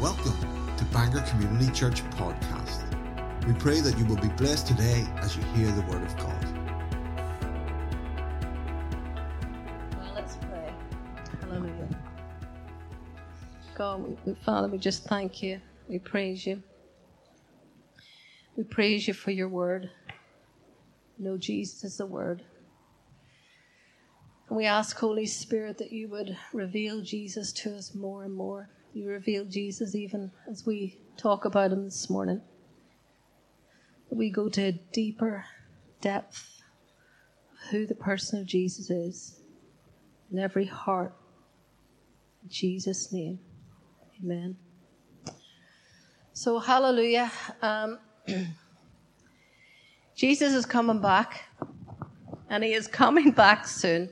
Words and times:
Welcome 0.00 0.32
to 0.78 0.84
Bangor 0.86 1.20
Community 1.28 1.70
Church 1.72 2.02
Podcast. 2.12 2.86
We 3.46 3.52
pray 3.52 3.80
that 3.80 3.98
you 3.98 4.06
will 4.06 4.16
be 4.16 4.28
blessed 4.28 4.66
today 4.66 5.06
as 5.18 5.36
you 5.36 5.42
hear 5.54 5.70
the 5.72 5.82
Word 5.82 6.02
of 6.02 6.16
God. 6.16 6.44
Well, 9.98 10.12
let's 10.14 10.36
pray. 10.36 10.72
Hallelujah. 11.42 11.88
God, 13.74 14.02
we, 14.02 14.16
we, 14.24 14.34
Father, 14.42 14.68
we 14.68 14.78
just 14.78 15.04
thank 15.04 15.42
you. 15.42 15.60
We 15.86 15.98
praise 15.98 16.46
you. 16.46 16.62
We 18.56 18.64
praise 18.64 19.06
you 19.06 19.12
for 19.12 19.32
your 19.32 19.50
word. 19.50 19.90
know 21.18 21.36
Jesus 21.36 21.84
is 21.84 21.98
the 21.98 22.06
word. 22.06 22.42
And 24.48 24.56
we 24.56 24.64
ask, 24.64 24.98
Holy 24.98 25.26
Spirit, 25.26 25.76
that 25.76 25.92
you 25.92 26.08
would 26.08 26.38
reveal 26.54 27.02
Jesus 27.02 27.52
to 27.52 27.76
us 27.76 27.94
more 27.94 28.24
and 28.24 28.32
more. 28.32 28.70
You 28.92 29.08
reveal 29.08 29.44
Jesus 29.44 29.94
even 29.94 30.32
as 30.50 30.66
we 30.66 30.98
talk 31.16 31.44
about 31.44 31.70
him 31.70 31.84
this 31.84 32.10
morning. 32.10 32.40
We 34.10 34.30
go 34.30 34.48
to 34.48 34.62
a 34.62 34.72
deeper 34.72 35.44
depth 36.00 36.60
of 37.52 37.70
who 37.70 37.86
the 37.86 37.94
person 37.94 38.40
of 38.40 38.46
Jesus 38.46 38.90
is 38.90 39.40
in 40.32 40.40
every 40.40 40.64
heart. 40.64 41.14
In 42.42 42.48
Jesus' 42.48 43.12
name. 43.12 43.38
Amen. 44.20 44.56
So, 46.32 46.58
hallelujah. 46.58 47.30
Um, 47.62 48.00
Jesus 50.16 50.52
is 50.52 50.66
coming 50.66 51.00
back, 51.00 51.44
and 52.48 52.64
he 52.64 52.72
is 52.72 52.88
coming 52.88 53.30
back 53.30 53.68
soon. 53.68 54.10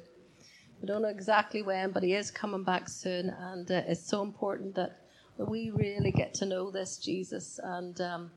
I 0.82 0.86
don't 0.86 1.02
know 1.02 1.08
exactly 1.08 1.62
when, 1.62 1.90
but 1.90 2.02
he 2.02 2.14
is 2.14 2.30
coming 2.30 2.62
back 2.62 2.88
soon, 2.88 3.30
and 3.30 3.70
uh, 3.70 3.82
it's 3.86 4.08
so 4.08 4.22
important 4.22 4.76
that 4.76 4.96
we 5.36 5.70
really 5.70 6.12
get 6.12 6.34
to 6.34 6.46
know 6.46 6.70
this 6.70 6.98
Jesus 6.98 7.58
and 7.62 8.00
um, 8.00 8.30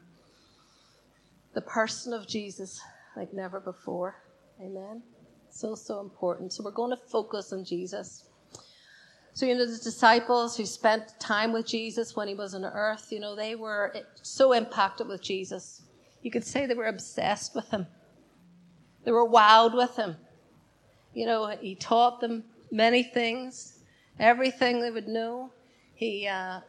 the 1.54 1.62
person 1.62 2.14
of 2.14 2.28
Jesus 2.28 2.82
like 3.16 3.34
never 3.34 3.60
before. 3.60 4.16
Amen. 4.60 5.04
So, 5.50 5.76
so 5.76 6.00
important. 6.00 6.54
So, 6.54 6.64
we're 6.64 6.72
going 6.72 6.92
to 6.92 7.04
focus 7.12 7.54
on 7.54 7.64
Jesus. 7.64 8.26
So, 9.34 9.46
you 9.46 9.56
know, 9.56 9.66
the 9.66 9.78
disciples 9.78 10.58
who 10.58 10.66
spent 10.66 11.20
time 11.20 11.54
with 11.54 11.68
Jesus 11.68 12.16
when 12.16 12.28
he 12.28 12.34
was 12.34 12.54
on 12.54 12.66
earth, 12.66 13.12
you 13.12 13.20
know, 13.20 13.36
they 13.36 13.56
were 13.56 13.94
so 14.22 14.54
impacted 14.54 15.08
with 15.08 15.22
Jesus. 15.22 15.84
You 16.22 16.32
could 16.32 16.46
say 16.46 16.66
they 16.66 16.74
were 16.74 16.86
obsessed 16.86 17.56
with 17.56 17.70
him. 17.70 17.88
They 19.04 19.12
were 19.12 19.28
wowed 19.28 19.76
with 19.76 19.96
him. 19.96 20.18
You 21.14 21.26
know, 21.26 21.48
he 21.48 21.76
taught 21.76 22.22
them 22.22 22.44
many 22.72 23.04
things, 23.04 23.80
everything 24.20 24.80
they 24.80 24.92
would 24.92 25.08
know. 25.08 25.52
He, 25.94 26.28
uh, 26.28 26.62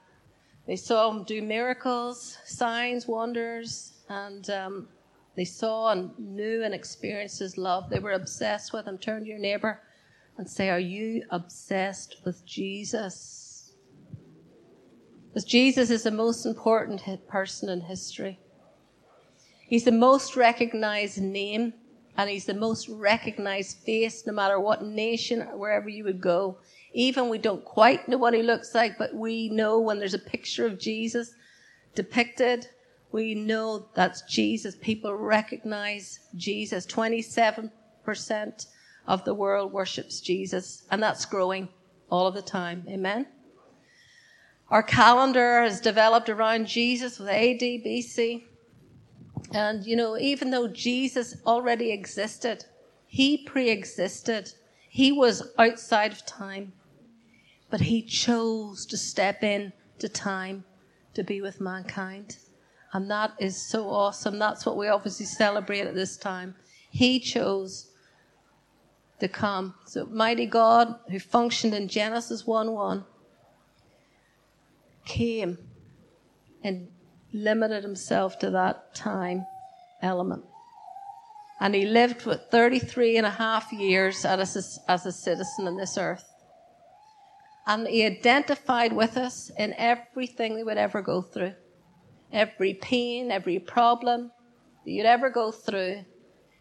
they 0.67 0.77
saw 0.77 1.11
him 1.11 1.25
do 1.25 1.43
miracles, 1.43 2.39
signs, 2.45 3.07
wonders, 3.07 3.93
and 4.09 4.49
um, 4.51 4.89
they 5.37 5.45
saw 5.45 5.93
and 5.93 6.11
knew 6.19 6.63
and 6.63 6.75
experienced 6.75 7.39
his 7.39 7.57
love. 7.57 7.89
They 7.89 7.99
were 7.99 8.13
obsessed 8.13 8.73
with 8.73 8.87
him. 8.87 8.99
Turn 8.99 9.23
to 9.23 9.29
your 9.29 9.39
neighbor 9.39 9.81
and 10.37 10.49
say, 10.49 10.71
Are 10.71 10.79
you 10.79 11.25
obsessed 11.31 12.17
with 12.25 12.45
Jesus? 12.45 13.73
Because 15.29 15.45
Jesus 15.45 15.91
is 15.91 16.03
the 16.03 16.11
most 16.11 16.45
important 16.45 17.03
person 17.27 17.71
in 17.71 17.81
history. 17.81 18.39
He's 19.67 19.85
the 19.85 19.93
most 19.93 20.37
recognized 20.37 21.19
name 21.19 21.73
and 22.17 22.29
he's 22.29 22.45
the 22.45 22.55
most 22.55 22.89
recognized 22.89 23.79
face 23.79 24.27
no 24.27 24.33
matter 24.33 24.61
what 24.61 24.85
nation 24.85 25.43
or 25.43 25.57
wherever 25.57 25.89
you 25.89 26.05
would 26.05 26.21
go. 26.21 26.59
Even 26.93 27.29
we 27.29 27.39
don't 27.39 27.65
quite 27.65 28.09
know 28.09 28.19
what 28.19 28.35
he 28.35 28.43
looks 28.43 28.75
like, 28.75 28.99
but 28.99 29.15
we 29.15 29.49
know 29.49 29.81
when 29.81 29.99
there's 29.99 30.15
a 30.15 30.19
picture 30.19 30.67
of 30.67 30.79
Jesus 30.79 31.35
depicted, 31.95 32.69
we 33.11 33.35
know 33.35 33.89
that's 33.95 34.23
Jesus. 34.23 34.75
People 34.77 35.15
recognize 35.15 36.21
Jesus. 36.37 36.87
27% 36.87 37.71
of 39.07 39.25
the 39.25 39.35
world 39.35 39.73
worships 39.73 40.21
Jesus, 40.21 40.85
and 40.91 41.03
that's 41.03 41.27
growing 41.27 41.69
all 42.11 42.27
of 42.27 42.35
the 42.35 42.43
time. 42.43 42.85
Amen. 42.89 43.27
Our 44.71 44.83
calendar 44.83 45.63
has 45.63 45.81
developed 45.81 46.31
around 46.31 46.67
Jesus 46.67 47.19
with 47.19 47.29
AD, 47.29 47.61
BC. 47.61 48.45
And, 49.55 49.85
you 49.85 49.97
know, 49.97 50.17
even 50.17 50.51
though 50.51 50.69
Jesus 50.69 51.37
already 51.47 51.93
existed, 51.93 52.65
he 53.07 53.39
pre 53.39 53.71
existed, 53.71 54.53
he 54.89 55.13
was 55.13 55.51
outside 55.59 56.13
of 56.13 56.25
time, 56.25 56.73
but 57.71 57.81
he 57.81 58.03
chose 58.03 58.87
to 58.87 58.97
step 58.97 59.43
in 59.43 59.73
to 59.99 60.09
time 60.09 60.65
to 61.15 61.23
be 61.23 61.41
with 61.41 61.61
mankind. 61.61 62.39
And 62.93 63.11
that 63.11 63.33
is 63.39 63.57
so 63.57 63.89
awesome. 63.89 64.39
That's 64.39 64.67
what 64.67 64.77
we 64.77 64.89
obviously 64.89 65.27
celebrate 65.27 65.87
at 65.87 65.95
this 65.95 66.17
time. 66.17 66.55
He 66.91 67.21
chose 67.21 67.91
to 69.21 69.29
come. 69.29 69.75
So, 69.87 70.07
mighty 70.07 70.47
God, 70.47 70.97
who 71.11 71.19
functioned 71.19 71.75
in 71.75 71.89
Genesis 71.89 72.47
1 72.47 72.73
1, 72.73 73.05
came 75.05 75.59
and 76.63 76.89
limited 77.33 77.83
himself 77.83 78.39
to 78.41 78.51
that 78.51 78.95
time 78.95 79.47
element. 80.03 80.45
And 81.61 81.75
he 81.75 81.87
lived 81.87 82.23
for 82.23 82.35
33 82.35 83.19
and 83.19 83.27
a 83.27 83.31
half 83.31 83.73
years 83.73 84.25
as 84.25 84.57
a, 84.57 84.91
as 84.91 85.07
a 85.07 85.13
citizen 85.13 85.69
on 85.69 85.77
this 85.77 85.97
earth. 85.97 86.29
And 87.67 87.87
he 87.87 88.05
identified 88.05 88.93
with 88.93 89.17
us 89.17 89.51
in 89.57 89.73
everything 89.75 90.55
we 90.55 90.65
would 90.65 90.77
ever 90.77 91.01
go 91.01 91.23
through. 91.23 91.55
Every 92.33 92.75
pain, 92.75 93.31
every 93.31 93.61
problem 93.61 94.33
that 94.85 94.91
you'd 94.91 95.07
ever 95.07 95.31
go 95.31 95.53
through. 95.53 96.05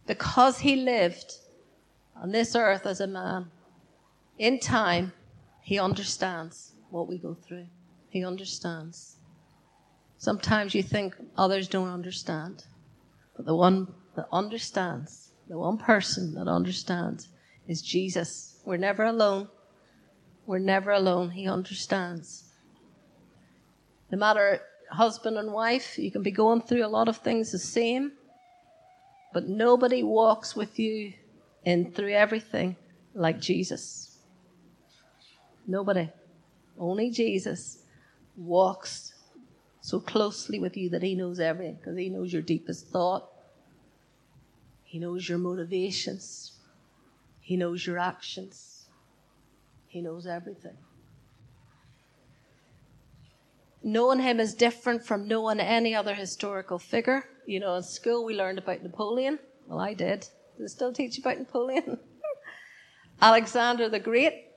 Because 0.06 0.60
he 0.60 0.76
lived 0.76 1.34
on 2.16 2.32
this 2.32 2.56
earth 2.56 2.86
as 2.86 3.02
a 3.02 3.08
man. 3.08 3.50
In 4.38 4.60
time, 4.60 5.14
he 5.62 5.80
understands 5.80 6.74
what 6.92 7.08
we 7.08 7.18
go 7.18 7.34
through. 7.34 7.66
He 8.10 8.24
understands. 8.24 9.18
Sometimes 10.22 10.76
you 10.76 10.84
think 10.84 11.16
others 11.36 11.68
don't 11.68 11.88
understand. 11.88 12.66
But 13.36 13.48
the 13.48 13.56
one 13.56 13.92
that 14.16 14.28
understands, 14.32 15.32
the 15.50 15.58
one 15.58 15.80
person 15.80 16.36
that 16.36 16.48
understands 16.48 17.30
is 17.68 17.82
Jesus. 17.82 18.60
We're 18.64 18.78
never 18.78 19.04
alone. 19.04 19.50
We're 20.46 20.60
never 20.60 20.92
alone. 20.92 21.32
He 21.32 21.48
understands. 21.48 22.44
No 24.12 24.20
matter 24.20 24.62
husband 24.92 25.40
and 25.40 25.52
wife, 25.54 25.98
you 25.98 26.12
can 26.12 26.22
be 26.22 26.30
going 26.30 26.62
through 26.62 26.86
a 26.86 26.96
lot 26.98 27.08
of 27.08 27.18
things 27.18 27.52
the 27.52 27.58
same, 27.58 28.12
but 29.34 29.48
nobody 29.48 30.04
walks 30.04 30.56
with 30.56 30.78
you 30.78 31.14
in 31.66 31.94
through 31.94 32.14
everything 32.14 32.76
like 33.16 33.40
Jesus. 33.40 34.20
Nobody. 35.66 36.12
Only 36.78 37.10
Jesus 37.10 37.80
walks 38.38 39.11
so 39.82 40.00
closely 40.00 40.60
with 40.60 40.78
you 40.78 40.90
that 40.90 41.02
he 41.02 41.16
knows 41.16 41.40
everything 41.40 41.76
because 41.76 41.98
he 41.98 42.10
knows 42.10 42.32
your 42.32 42.44
deepest 42.44 42.88
thought. 42.88 43.28
He 44.84 45.00
knows 45.00 45.28
your 45.28 45.40
motivations. 45.40 46.54
He 47.40 47.58
knows 47.58 47.86
your 47.86 47.98
actions. 47.98 48.86
He 49.88 50.02
knows 50.02 50.28
everything. 50.28 50.78
Knowing 53.84 54.20
him 54.20 54.40
is 54.40 54.54
different 54.54 55.04
from 55.04 55.28
knowing 55.28 55.60
any 55.60 55.96
other 55.96 56.14
historical 56.14 56.78
figure. 56.78 57.26
You 57.48 57.60
know, 57.60 57.76
in 57.76 57.84
school 57.84 58.24
we 58.24 58.36
learned 58.36 58.60
about 58.60 58.84
Napoleon. 58.84 59.40
Well, 59.68 59.80
I 59.80 59.96
did. 59.96 60.22
Do 60.58 60.64
they 60.64 60.68
still 60.68 60.94
teach 60.94 61.18
you 61.18 61.24
about 61.24 61.40
Napoleon? 61.40 61.98
Alexander 63.22 63.90
the 63.90 64.00
Great. 64.00 64.51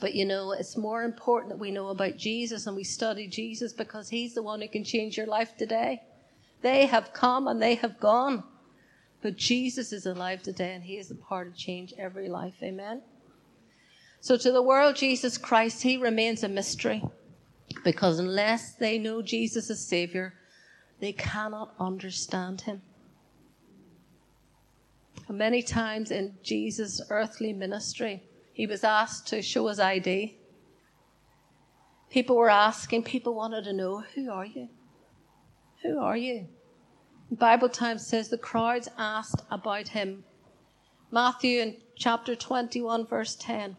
But 0.00 0.14
you 0.14 0.24
know, 0.24 0.52
it's 0.52 0.76
more 0.76 1.04
important 1.04 1.50
that 1.50 1.58
we 1.58 1.70
know 1.70 1.88
about 1.88 2.16
Jesus 2.16 2.66
and 2.66 2.76
we 2.76 2.84
study 2.84 3.26
Jesus 3.26 3.72
because 3.72 4.08
he's 4.08 4.34
the 4.34 4.42
one 4.42 4.60
who 4.60 4.68
can 4.68 4.84
change 4.84 5.16
your 5.16 5.26
life 5.26 5.56
today. 5.56 6.02
They 6.62 6.86
have 6.86 7.12
come 7.12 7.48
and 7.48 7.62
they 7.62 7.76
have 7.76 7.98
gone. 7.98 8.44
But 9.22 9.36
Jesus 9.36 9.92
is 9.92 10.06
alive 10.06 10.42
today 10.42 10.74
and 10.74 10.84
he 10.84 10.98
is 10.98 11.08
the 11.08 11.14
part 11.14 11.52
to 11.52 11.58
change 11.58 11.94
every 11.98 12.28
life. 12.28 12.54
Amen. 12.62 13.02
So 14.20 14.36
to 14.36 14.52
the 14.52 14.62
world, 14.62 14.96
Jesus 14.96 15.38
Christ, 15.38 15.82
he 15.82 15.96
remains 15.96 16.42
a 16.42 16.48
mystery 16.48 17.02
because 17.84 18.18
unless 18.18 18.74
they 18.74 18.98
know 18.98 19.22
Jesus 19.22 19.70
as 19.70 19.86
Savior, 19.86 20.34
they 21.00 21.12
cannot 21.12 21.74
understand 21.78 22.62
him. 22.62 22.82
And 25.28 25.38
many 25.38 25.62
times 25.62 26.10
in 26.10 26.34
Jesus' 26.42 27.00
earthly 27.10 27.52
ministry, 27.52 28.22
he 28.56 28.66
was 28.66 28.84
asked 28.84 29.26
to 29.26 29.42
show 29.42 29.68
his 29.68 29.78
ID. 29.78 30.34
People 32.08 32.36
were 32.36 32.48
asking, 32.48 33.02
people 33.02 33.34
wanted 33.34 33.64
to 33.64 33.74
know, 33.74 34.02
who 34.14 34.30
are 34.30 34.46
you? 34.46 34.70
Who 35.82 35.98
are 35.98 36.16
you? 36.16 36.48
Bible 37.30 37.68
Times 37.68 38.06
says 38.06 38.30
the 38.30 38.38
crowds 38.38 38.88
asked 38.96 39.42
about 39.50 39.88
him. 39.88 40.24
Matthew 41.10 41.60
in 41.60 41.76
chapter 41.96 42.34
21, 42.34 43.06
verse 43.06 43.36
10. 43.38 43.76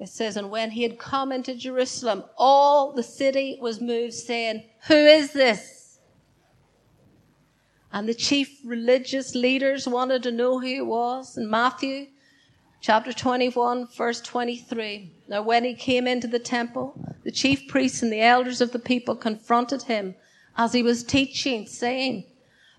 It 0.00 0.08
says, 0.08 0.36
And 0.36 0.50
when 0.50 0.72
he 0.72 0.82
had 0.82 0.98
come 0.98 1.30
into 1.30 1.54
Jerusalem, 1.54 2.24
all 2.36 2.90
the 2.90 3.04
city 3.04 3.56
was 3.60 3.80
moved, 3.80 4.14
saying, 4.14 4.64
Who 4.88 4.96
is 4.96 5.32
this? 5.32 6.00
And 7.92 8.08
the 8.08 8.14
chief 8.14 8.58
religious 8.64 9.36
leaders 9.36 9.86
wanted 9.86 10.24
to 10.24 10.32
know 10.32 10.58
who 10.58 10.66
he 10.66 10.80
was. 10.80 11.38
In 11.38 11.48
Matthew 11.48 12.08
chapter 12.80 13.12
21, 13.12 13.88
verse 13.96 14.20
23. 14.20 15.12
Now, 15.28 15.42
when 15.42 15.64
he 15.64 15.74
came 15.74 16.06
into 16.06 16.26
the 16.26 16.38
temple, 16.38 16.94
the 17.24 17.30
chief 17.30 17.68
priests 17.68 18.02
and 18.02 18.12
the 18.12 18.20
elders 18.22 18.60
of 18.60 18.72
the 18.72 18.78
people 18.78 19.16
confronted 19.16 19.82
him 19.82 20.14
as 20.56 20.72
he 20.72 20.82
was 20.82 21.04
teaching, 21.04 21.66
saying, 21.66 22.24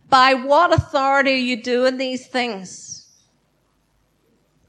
By 0.10 0.34
what 0.34 0.74
authority 0.74 1.34
are 1.34 1.36
you 1.36 1.62
doing 1.62 1.98
these 1.98 2.28
things? 2.28 3.08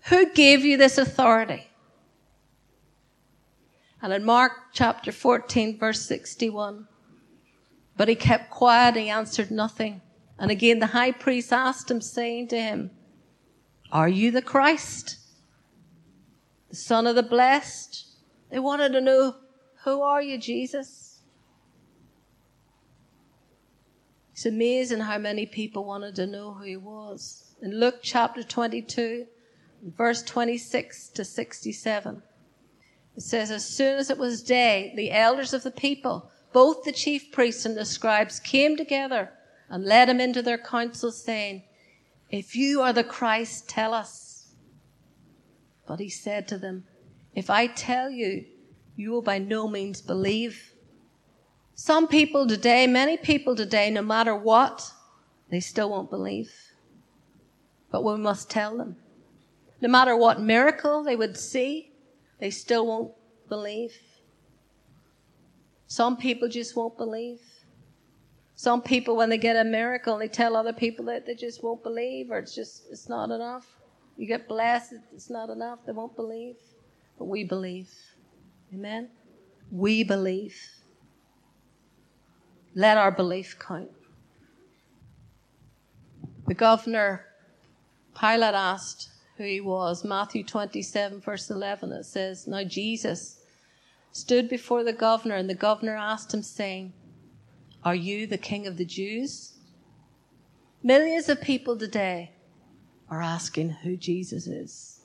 Who 0.04 0.32
gave 0.32 0.64
you 0.64 0.76
this 0.76 0.98
authority? 0.98 1.66
And 4.02 4.12
in 4.12 4.24
Mark 4.24 4.52
chapter 4.72 5.12
14, 5.12 5.78
verse 5.78 6.00
61, 6.02 6.88
but 7.96 8.08
he 8.08 8.14
kept 8.14 8.50
quiet, 8.50 8.96
he 8.96 9.10
answered 9.10 9.50
nothing. 9.50 10.00
And 10.38 10.50
again 10.50 10.78
the 10.78 10.86
high 10.86 11.12
priest 11.12 11.52
asked 11.52 11.90
him, 11.90 12.00
saying 12.00 12.48
to 12.48 12.60
him, 12.60 12.90
Are 13.92 14.08
you 14.08 14.30
the 14.30 14.40
Christ? 14.40 15.19
The 16.70 16.76
Son 16.76 17.06
of 17.06 17.16
the 17.16 17.22
Blessed? 17.22 18.06
They 18.50 18.58
wanted 18.58 18.92
to 18.92 19.00
know, 19.00 19.36
Who 19.84 20.02
are 20.02 20.22
you, 20.22 20.38
Jesus? 20.38 21.20
It's 24.32 24.46
amazing 24.46 25.00
how 25.00 25.18
many 25.18 25.44
people 25.44 25.84
wanted 25.84 26.14
to 26.14 26.26
know 26.26 26.54
who 26.54 26.64
he 26.64 26.76
was. 26.76 27.54
In 27.60 27.78
Luke 27.78 27.98
chapter 28.02 28.42
22, 28.42 29.26
verse 29.82 30.22
26 30.22 31.08
to 31.10 31.24
67, 31.24 32.22
it 33.16 33.22
says, 33.22 33.50
As 33.50 33.66
soon 33.66 33.98
as 33.98 34.08
it 34.08 34.16
was 34.16 34.42
day, 34.42 34.94
the 34.96 35.10
elders 35.10 35.52
of 35.52 35.62
the 35.62 35.70
people, 35.70 36.30
both 36.52 36.84
the 36.84 36.92
chief 36.92 37.30
priests 37.32 37.66
and 37.66 37.76
the 37.76 37.84
scribes, 37.84 38.40
came 38.40 38.76
together 38.76 39.30
and 39.68 39.84
led 39.84 40.08
him 40.08 40.20
into 40.20 40.40
their 40.40 40.56
council, 40.56 41.12
saying, 41.12 41.64
If 42.30 42.56
you 42.56 42.80
are 42.80 42.92
the 42.92 43.04
Christ, 43.04 43.68
tell 43.68 43.92
us. 43.92 44.29
But 45.90 45.98
he 45.98 46.08
said 46.08 46.46
to 46.46 46.56
them, 46.56 46.84
If 47.34 47.50
I 47.50 47.66
tell 47.66 48.10
you, 48.10 48.44
you 48.94 49.10
will 49.10 49.22
by 49.22 49.38
no 49.38 49.66
means 49.66 50.00
believe. 50.00 50.72
Some 51.74 52.06
people 52.06 52.46
today, 52.46 52.86
many 52.86 53.16
people 53.16 53.56
today, 53.56 53.90
no 53.90 54.00
matter 54.00 54.36
what, 54.36 54.88
they 55.50 55.58
still 55.58 55.90
won't 55.90 56.08
believe. 56.08 56.52
But 57.90 58.04
we 58.04 58.16
must 58.18 58.48
tell 58.48 58.76
them. 58.76 58.98
No 59.80 59.88
matter 59.88 60.16
what 60.16 60.40
miracle 60.40 61.02
they 61.02 61.16
would 61.16 61.36
see, 61.36 61.90
they 62.38 62.50
still 62.50 62.86
won't 62.86 63.12
believe. 63.48 63.92
Some 65.88 66.16
people 66.16 66.48
just 66.48 66.76
won't 66.76 66.96
believe. 66.98 67.40
Some 68.54 68.80
people, 68.80 69.16
when 69.16 69.28
they 69.28 69.38
get 69.38 69.56
a 69.56 69.64
miracle, 69.64 70.18
they 70.18 70.28
tell 70.28 70.54
other 70.54 70.72
people 70.72 71.06
that 71.06 71.26
they 71.26 71.34
just 71.34 71.64
won't 71.64 71.82
believe, 71.82 72.30
or 72.30 72.38
it's 72.38 72.54
just, 72.54 72.84
it's 72.92 73.08
not 73.08 73.32
enough. 73.32 73.79
You 74.16 74.26
get 74.26 74.48
blasted, 74.48 75.00
it's 75.14 75.30
not 75.30 75.50
enough. 75.50 75.80
They 75.86 75.92
won't 75.92 76.16
believe. 76.16 76.56
But 77.18 77.26
we 77.26 77.44
believe. 77.44 77.90
Amen? 78.74 79.08
We 79.70 80.04
believe. 80.04 80.56
Let 82.74 82.98
our 82.98 83.10
belief 83.10 83.58
count. 83.58 83.90
The 86.46 86.54
governor, 86.54 87.26
Pilate 88.18 88.54
asked, 88.54 89.10
who 89.40 89.46
he 89.46 89.60
was. 89.60 90.04
Matthew 90.04 90.44
27, 90.44 91.20
verse 91.20 91.48
11, 91.48 91.92
it 91.92 92.04
says, 92.04 92.46
Now 92.46 92.62
Jesus 92.62 93.40
stood 94.12 94.50
before 94.50 94.84
the 94.84 94.92
governor, 94.92 95.36
and 95.36 95.48
the 95.48 95.54
governor 95.54 95.96
asked 95.96 96.34
him, 96.34 96.42
saying, 96.42 96.92
Are 97.82 97.94
you 97.94 98.26
the 98.26 98.36
king 98.36 98.66
of 98.66 98.76
the 98.76 98.84
Jews? 98.84 99.54
Millions 100.82 101.30
of 101.30 101.40
people 101.40 101.76
today 101.78 102.32
are 103.10 103.20
asking 103.20 103.70
who 103.70 103.96
Jesus 103.96 104.46
is. 104.46 105.00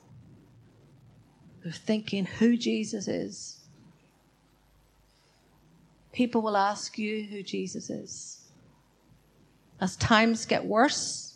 They're 1.62 1.72
thinking 1.72 2.24
who 2.24 2.56
Jesus 2.56 3.08
is. 3.08 3.60
People 6.12 6.40
will 6.40 6.56
ask 6.56 6.96
you 6.98 7.24
who 7.24 7.42
Jesus 7.42 7.90
is. 7.90 8.48
As 9.80 9.96
times 9.96 10.46
get 10.46 10.64
worse, 10.64 11.26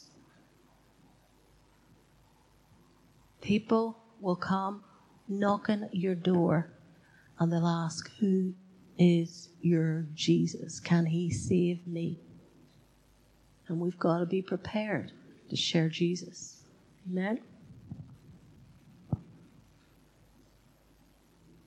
People 3.40 3.96
will 4.20 4.36
come 4.36 4.84
knocking 5.28 5.84
at 5.84 5.94
your 5.94 6.14
door 6.14 6.70
and 7.38 7.52
they'll 7.52 7.66
ask, 7.66 8.10
Who 8.20 8.54
is 8.98 9.48
your 9.62 10.06
Jesus? 10.14 10.78
Can 10.78 11.06
he 11.06 11.30
save 11.30 11.86
me? 11.86 12.18
And 13.68 13.80
we've 13.80 13.98
got 13.98 14.18
to 14.18 14.26
be 14.26 14.42
prepared 14.42 15.12
to 15.48 15.56
share 15.56 15.88
Jesus. 15.88 16.59
Amen? 17.08 17.40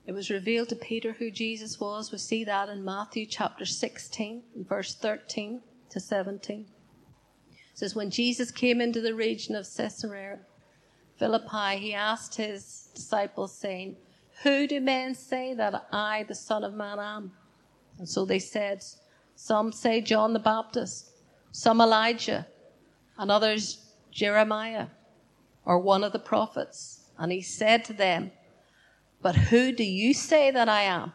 It 0.05 0.11
was 0.11 0.29
revealed 0.29 0.69
to 0.69 0.75
Peter 0.75 1.13
who 1.13 1.31
Jesus 1.31 1.79
was. 1.79 2.11
We 2.11 2.17
see 2.17 2.43
that 2.43 2.69
in 2.69 2.83
Matthew 2.83 3.25
chapter 3.25 3.65
16, 3.65 4.43
verse 4.67 4.95
13 4.95 5.61
to 5.89 5.99
17. 5.99 6.65
It 7.49 7.57
says, 7.73 7.95
When 7.95 8.09
Jesus 8.09 8.51
came 8.51 8.81
into 8.81 8.99
the 8.99 9.15
region 9.15 9.55
of 9.55 9.67
Caesarea, 9.75 10.39
Philippi, 11.17 11.77
he 11.77 11.93
asked 11.93 12.35
his 12.35 12.89
disciples, 12.93 13.57
saying, 13.57 13.95
Who 14.43 14.67
do 14.67 14.81
men 14.81 15.15
say 15.15 15.53
that 15.53 15.87
I, 15.91 16.23
the 16.27 16.35
Son 16.35 16.63
of 16.63 16.73
Man, 16.73 16.99
am? 16.99 17.31
And 17.97 18.07
so 18.07 18.25
they 18.25 18.39
said, 18.39 18.83
Some 19.35 19.71
say 19.71 20.01
John 20.01 20.33
the 20.33 20.39
Baptist, 20.39 21.11
some 21.51 21.79
Elijah, 21.79 22.45
and 23.17 23.31
others 23.31 23.85
Jeremiah, 24.11 24.87
or 25.65 25.79
one 25.79 26.03
of 26.03 26.11
the 26.11 26.19
prophets. 26.19 27.09
And 27.17 27.31
he 27.31 27.41
said 27.41 27.85
to 27.85 27.93
them, 27.93 28.31
But 29.21 29.35
who 29.35 29.71
do 29.71 29.83
you 29.83 30.13
say 30.13 30.51
that 30.51 30.69
I 30.69 30.81
am? 30.81 31.13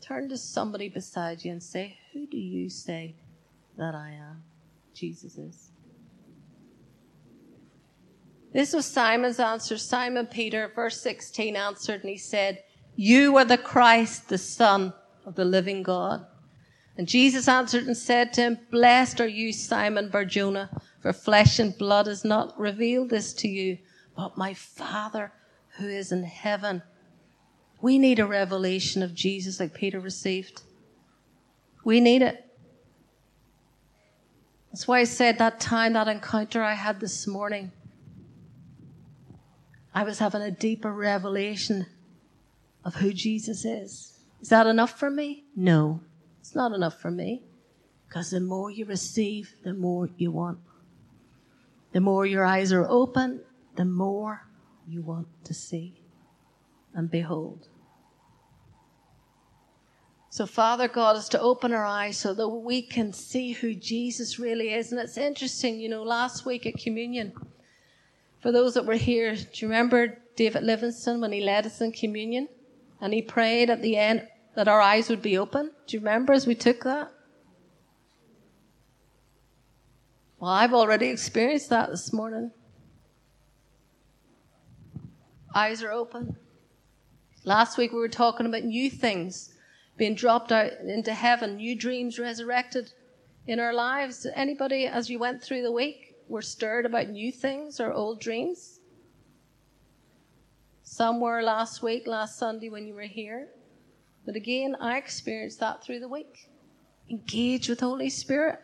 Turn 0.00 0.28
to 0.28 0.36
somebody 0.36 0.88
beside 0.88 1.44
you 1.44 1.52
and 1.52 1.62
say, 1.62 1.98
Who 2.12 2.26
do 2.26 2.36
you 2.36 2.68
say 2.68 3.16
that 3.76 3.94
I 3.94 4.10
am? 4.10 4.42
Jesus 4.92 5.38
is. 5.38 5.70
This 8.52 8.72
was 8.72 8.86
Simon's 8.86 9.40
answer. 9.40 9.76
Simon 9.76 10.26
Peter, 10.26 10.70
verse 10.74 11.00
16, 11.00 11.56
answered 11.56 12.02
and 12.02 12.10
he 12.10 12.16
said, 12.16 12.62
You 12.94 13.36
are 13.36 13.44
the 13.44 13.58
Christ, 13.58 14.28
the 14.28 14.38
Son 14.38 14.92
of 15.26 15.34
the 15.34 15.44
living 15.44 15.82
God. 15.82 16.24
And 16.96 17.08
Jesus 17.08 17.48
answered 17.48 17.86
and 17.86 17.96
said 17.96 18.32
to 18.34 18.42
him, 18.42 18.58
Blessed 18.70 19.20
are 19.20 19.26
you, 19.26 19.52
Simon 19.52 20.08
Barjona, 20.08 20.70
for 21.04 21.12
flesh 21.12 21.58
and 21.58 21.76
blood 21.76 22.06
has 22.06 22.24
not 22.24 22.58
revealed 22.58 23.10
this 23.10 23.34
to 23.34 23.46
you, 23.46 23.76
but 24.16 24.38
my 24.38 24.54
Father 24.54 25.30
who 25.76 25.86
is 25.86 26.10
in 26.10 26.22
heaven. 26.22 26.82
We 27.82 27.98
need 27.98 28.18
a 28.18 28.26
revelation 28.26 29.02
of 29.02 29.14
Jesus 29.14 29.60
like 29.60 29.74
Peter 29.74 30.00
received. 30.00 30.62
We 31.84 32.00
need 32.00 32.22
it. 32.22 32.42
That's 34.72 34.88
why 34.88 35.00
I 35.00 35.04
said 35.04 35.36
that 35.36 35.60
time, 35.60 35.92
that 35.92 36.08
encounter 36.08 36.62
I 36.62 36.72
had 36.72 37.00
this 37.00 37.26
morning. 37.26 37.70
I 39.94 40.04
was 40.04 40.20
having 40.20 40.40
a 40.40 40.50
deeper 40.50 40.90
revelation 40.90 41.84
of 42.82 42.94
who 42.94 43.12
Jesus 43.12 43.66
is. 43.66 44.20
Is 44.40 44.48
that 44.48 44.66
enough 44.66 44.98
for 44.98 45.10
me? 45.10 45.44
No, 45.54 46.00
it's 46.40 46.54
not 46.54 46.72
enough 46.72 46.98
for 46.98 47.10
me. 47.10 47.42
Because 48.08 48.30
the 48.30 48.40
more 48.40 48.70
you 48.70 48.86
receive, 48.86 49.54
the 49.64 49.74
more 49.74 50.08
you 50.16 50.30
want. 50.30 50.60
The 51.94 52.00
more 52.00 52.26
your 52.26 52.44
eyes 52.44 52.72
are 52.72 52.86
open, 52.90 53.40
the 53.76 53.84
more 53.84 54.48
you 54.84 55.00
want 55.00 55.28
to 55.44 55.54
see 55.54 56.02
and 56.92 57.08
behold. 57.08 57.68
So, 60.28 60.44
Father 60.44 60.88
God 60.88 61.16
is 61.16 61.28
to 61.28 61.40
open 61.40 61.72
our 61.72 61.84
eyes 61.84 62.16
so 62.16 62.34
that 62.34 62.48
we 62.48 62.82
can 62.82 63.12
see 63.12 63.52
who 63.52 63.76
Jesus 63.76 64.40
really 64.40 64.74
is. 64.74 64.90
And 64.90 65.00
it's 65.00 65.16
interesting, 65.16 65.78
you 65.78 65.88
know, 65.88 66.02
last 66.02 66.44
week 66.44 66.66
at 66.66 66.76
communion, 66.76 67.32
for 68.40 68.50
those 68.50 68.74
that 68.74 68.86
were 68.86 68.94
here, 68.94 69.36
do 69.36 69.46
you 69.54 69.68
remember 69.68 70.18
David 70.34 70.64
Livingstone 70.64 71.20
when 71.20 71.30
he 71.30 71.42
led 71.42 71.64
us 71.64 71.80
in 71.80 71.92
communion? 71.92 72.48
And 73.00 73.14
he 73.14 73.22
prayed 73.22 73.70
at 73.70 73.82
the 73.82 73.96
end 73.96 74.26
that 74.56 74.66
our 74.66 74.80
eyes 74.80 75.08
would 75.08 75.22
be 75.22 75.38
open. 75.38 75.70
Do 75.86 75.96
you 75.96 76.00
remember 76.00 76.32
as 76.32 76.44
we 76.44 76.56
took 76.56 76.82
that? 76.82 77.12
Well, 80.44 80.52
I've 80.52 80.74
already 80.74 81.06
experienced 81.06 81.70
that 81.70 81.88
this 81.88 82.12
morning. 82.12 82.50
Eyes 85.54 85.82
are 85.82 85.90
open. 85.90 86.36
Last 87.44 87.78
week 87.78 87.92
we 87.92 87.98
were 87.98 88.10
talking 88.10 88.44
about 88.44 88.62
new 88.62 88.90
things 88.90 89.54
being 89.96 90.14
dropped 90.14 90.52
out 90.52 90.72
into 90.86 91.14
heaven, 91.14 91.56
new 91.56 91.74
dreams 91.74 92.18
resurrected 92.18 92.92
in 93.46 93.58
our 93.58 93.72
lives. 93.72 94.26
Anybody, 94.34 94.84
as 94.84 95.08
you 95.08 95.18
went 95.18 95.42
through 95.42 95.62
the 95.62 95.72
week, 95.72 96.14
were 96.28 96.42
stirred 96.42 96.84
about 96.84 97.08
new 97.08 97.32
things 97.32 97.80
or 97.80 97.94
old 97.94 98.20
dreams? 98.20 98.80
somewhere 100.82 101.42
last 101.42 101.82
week, 101.82 102.06
last 102.06 102.38
Sunday 102.38 102.68
when 102.68 102.86
you 102.86 102.92
were 102.92 103.00
here. 103.00 103.48
But 104.26 104.36
again, 104.36 104.76
I 104.78 104.98
experienced 104.98 105.60
that 105.60 105.82
through 105.82 106.00
the 106.00 106.08
week. 106.08 106.50
Engage 107.08 107.70
with 107.70 107.80
Holy 107.80 108.10
Spirit. 108.10 108.58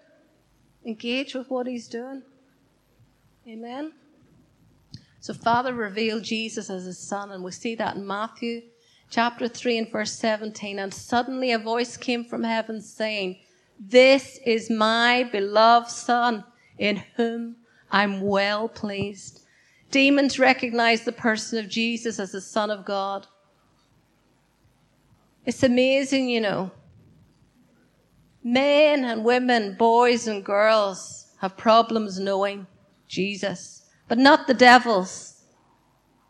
Engage 0.84 1.34
with 1.34 1.50
what 1.50 1.66
He's 1.66 1.88
doing. 1.88 2.22
Amen. 3.48 3.92
So 5.20 5.34
Father 5.34 5.74
revealed 5.74 6.22
Jesus 6.22 6.70
as 6.70 6.84
His 6.84 6.98
Son, 6.98 7.30
and 7.30 7.44
we 7.44 7.52
see 7.52 7.74
that 7.74 7.96
in 7.96 8.06
Matthew 8.06 8.62
chapter 9.10 9.48
3 9.48 9.78
and 9.78 9.92
verse 9.92 10.12
17. 10.12 10.78
And 10.78 10.94
suddenly 10.94 11.52
a 11.52 11.58
voice 11.58 11.96
came 11.96 12.24
from 12.24 12.44
heaven 12.44 12.80
saying, 12.80 13.38
This 13.78 14.38
is 14.46 14.70
my 14.70 15.24
beloved 15.24 15.90
Son, 15.90 16.44
in 16.78 17.02
whom 17.16 17.56
I'm 17.90 18.20
well 18.22 18.68
pleased. 18.68 19.42
Demons 19.90 20.38
recognize 20.38 21.02
the 21.02 21.12
person 21.12 21.58
of 21.58 21.68
Jesus 21.68 22.18
as 22.20 22.32
the 22.32 22.40
Son 22.40 22.70
of 22.70 22.84
God. 22.84 23.26
It's 25.44 25.62
amazing, 25.62 26.28
you 26.28 26.40
know. 26.40 26.70
Men 28.42 29.04
and 29.04 29.24
women, 29.24 29.76
boys 29.76 30.26
and 30.26 30.44
girls 30.44 31.26
have 31.40 31.56
problems 31.56 32.18
knowing 32.18 32.66
Jesus, 33.06 33.88
but 34.08 34.18
not 34.18 34.46
the 34.46 34.54
devils, 34.54 35.42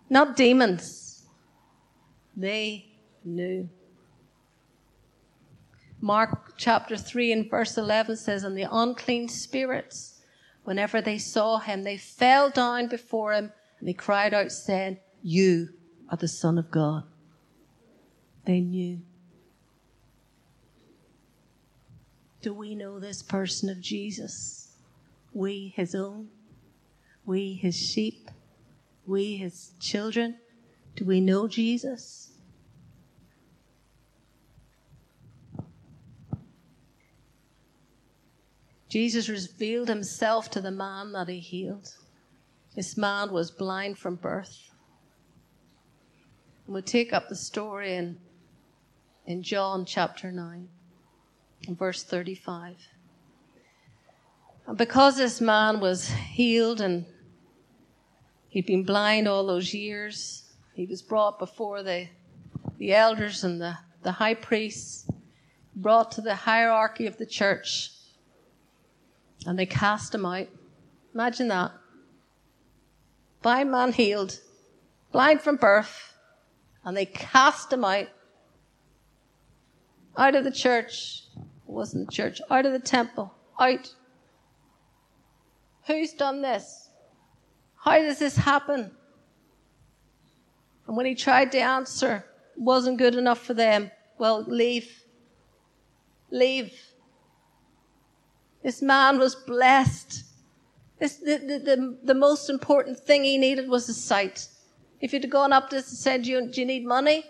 not 0.09 0.37
demons. 0.37 1.25
They 2.37 2.87
knew. 3.25 3.69
Mark 6.00 6.55
chapter 6.57 6.97
3 6.97 7.33
and 7.33 7.50
verse 7.50 7.76
11 7.76 8.17
says, 8.17 8.45
And 8.45 8.57
the 8.57 8.67
unclean 8.71 9.29
spirits, 9.29 10.21
whenever 10.64 11.02
they 11.02 11.19
saw 11.19 11.59
him, 11.59 11.83
they 11.83 11.99
fell 11.99 12.50
down 12.50 12.88
before 12.88 13.35
him 13.35 13.52
and 13.79 13.88
they 13.88 13.93
cried 13.93 14.33
out, 14.33 14.50
saying, 14.50 14.99
You 15.23 15.69
are 16.09 16.17
the 16.17 16.29
Son 16.29 16.57
of 16.59 16.71
God. 16.71 17.05
They 18.47 18.61
knew. 18.61 19.02
Do 22.43 22.55
we 22.55 22.75
know 22.75 22.99
this 22.99 23.23
person 23.23 23.69
of 23.69 23.81
Jesus? 23.81 24.77
We, 25.33 25.73
his 25.77 25.95
own? 25.95 26.29
We, 27.27 27.55
his 27.55 27.77
sheep? 27.77 28.31
We, 29.07 29.37
his 29.37 29.73
children? 29.79 30.39
Do 30.97 31.05
we 31.05 31.21
know 31.21 31.49
Jesus? 31.49 32.31
Jesus 38.89 39.29
revealed 39.29 39.89
himself 39.89 40.51
to 40.51 40.61
the 40.61 40.73
man 40.73 41.13
that 41.13 41.29
he 41.29 41.39
healed. 41.39 41.95
This 42.75 42.97
man 42.97 43.31
was 43.33 43.51
blind 43.51 43.99
from 43.99 44.17
birth. 44.17 44.71
And 46.67 46.75
we'll 46.75 46.83
take 46.83 47.13
up 47.13 47.29
the 47.29 47.37
story 47.37 47.95
in, 47.95 48.19
in 49.27 49.43
John 49.45 49.85
chapter 49.85 50.33
9, 50.33 50.69
verse 51.69 52.02
35. 52.02 52.76
Because 54.76 55.17
this 55.17 55.40
man 55.40 55.81
was 55.81 56.09
healed 56.09 56.81
and 56.81 57.07
he'd 58.49 58.67
been 58.67 58.85
blind 58.85 59.26
all 59.26 59.47
those 59.47 59.75
years, 59.75 60.45
he 60.75 60.87
was 60.87 61.02
brought 61.02 61.38
before 61.38 61.83
the, 61.83 62.09
the 62.79 62.95
elders 62.95 63.45
and 63.45 63.61
the, 63.61 63.76
the 64.02 64.12
high 64.12 64.35
priests, 64.35 65.09
brought 65.75 66.12
to 66.12 66.21
the 66.21 66.35
hierarchy 66.35 67.07
of 67.07 67.17
the 67.17 67.26
church 67.26 67.90
and 69.47 69.59
they 69.59 69.67
cast 69.67 70.14
him 70.14 70.26
out. 70.26 70.49
Imagine 71.14 71.49
that. 71.49 71.73
Blind 73.43 73.71
man 73.71 73.93
healed, 73.93 74.38
blind 75.12 75.40
from 75.40 75.57
birth, 75.57 76.14
and 76.85 76.97
they 76.97 77.07
cast 77.07 77.73
him 77.73 77.85
out. 77.85 78.09
Out 80.17 80.35
of 80.35 80.45
the 80.45 80.50
church. 80.50 81.20
Wasn't 81.71 82.07
the 82.07 82.12
church. 82.12 82.41
Out 82.50 82.67
of 82.67 82.73
the 82.73 82.81
temple. 82.81 83.33
Out. 83.59 83.95
Who's 85.87 86.12
done 86.12 86.43
this? 86.43 86.89
How 87.77 87.99
does 87.99 88.19
this 88.19 88.37
happen? 88.37 88.91
And 90.87 90.97
when 90.97 91.07
he 91.07 91.15
tried 91.15 91.53
to 91.53 91.59
answer, 91.59 92.25
wasn't 92.57 92.99
good 92.99 93.15
enough 93.15 93.39
for 93.39 93.55
them. 93.55 93.91
Well, 94.19 94.43
leave. 94.43 95.05
Leave. 96.31 96.73
This 98.62 98.83
man 98.83 99.19
was 99.19 99.35
blessed. 99.35 100.25
This, 100.99 101.17
the, 101.17 101.39
the, 101.39 101.59
the, 101.59 101.99
the, 102.03 102.15
most 102.15 102.50
important 102.50 102.99
thing 102.99 103.25
he 103.25 103.39
needed 103.39 103.69
was 103.69 103.89
a 103.89 103.95
sight. 103.95 104.49
If 105.00 105.12
he'd 105.12 105.31
gone 105.31 105.53
up 105.53 105.71
to 105.71 105.79
us 105.79 105.89
and 105.89 105.99
said, 105.99 106.27
you, 106.27 106.47
do 106.49 106.61
you 106.61 106.67
need 106.67 106.85
money? 106.85 107.25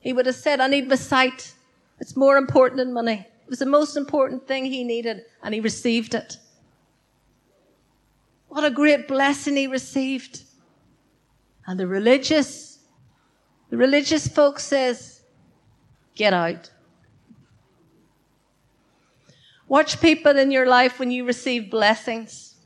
He 0.00 0.12
would 0.12 0.26
have 0.26 0.34
said, 0.34 0.60
I 0.60 0.66
need 0.66 0.88
my 0.88 0.96
sight. 0.96 1.54
It's 2.00 2.16
more 2.16 2.36
important 2.36 2.78
than 2.78 2.92
money. 2.92 3.26
It 3.44 3.50
was 3.50 3.58
the 3.58 3.66
most 3.66 3.96
important 3.96 4.46
thing 4.48 4.64
he 4.64 4.84
needed, 4.84 5.22
and 5.42 5.54
he 5.54 5.60
received 5.60 6.14
it. 6.14 6.38
What 8.48 8.64
a 8.64 8.70
great 8.70 9.06
blessing 9.06 9.56
he 9.56 9.66
received. 9.66 10.42
And 11.66 11.78
the 11.78 11.86
religious, 11.86 12.78
the 13.68 13.76
religious 13.76 14.26
folk 14.26 14.58
says, 14.58 15.22
get 16.14 16.32
out. 16.32 16.70
Watch 19.68 20.00
people 20.00 20.36
in 20.36 20.50
your 20.50 20.66
life 20.66 20.98
when 20.98 21.12
you 21.12 21.24
receive 21.24 21.70
blessings. 21.70 22.56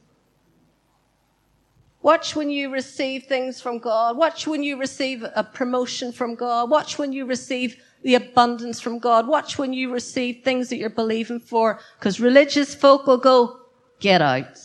Watch 2.01 2.37
when 2.37 2.51
you 2.51 2.71
receive 2.71 3.25
things 3.25 3.61
from 3.61 3.79
God. 3.79 4.17
Watch 4.17 4.47
when 4.47 4.63
you 4.63 4.79
receive 4.79 5.23
a 5.23 5.45
promotion 5.45 6.13
from 6.13 6.35
God. 6.35 6.71
Watch 6.71 6.99
when 6.99 7.13
you 7.13 7.27
receive 7.27 7.83
the 8.05 8.15
abundance 8.15 8.81
from 8.81 8.99
God. 8.99 9.27
Watch 9.27 9.59
when 9.59 9.73
you 9.73 9.91
receive 9.91 10.45
things 10.45 10.69
that 10.69 10.77
you're 10.77 10.91
believing 10.91 11.41
for. 11.41 11.81
Because 11.99 12.21
religious 12.21 12.75
folk 12.75 13.07
will 13.07 13.19
go, 13.19 13.61
get 13.99 14.23
out. 14.23 14.59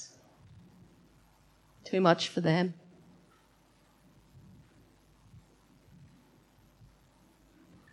Too 1.85 2.01
much 2.01 2.27
for 2.27 2.41
them. 2.41 2.73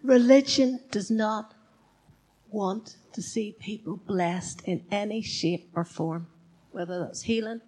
Religion 0.02 0.80
does 0.90 1.10
not 1.10 1.54
want 2.50 2.96
to 3.12 3.22
see 3.22 3.56
people 3.58 3.96
blessed 3.96 4.62
in 4.64 4.84
any 4.90 5.22
shape 5.22 5.70
or 5.74 5.84
form, 5.84 6.26
whether 6.72 6.98
that's 7.00 7.22
healing, 7.22 7.60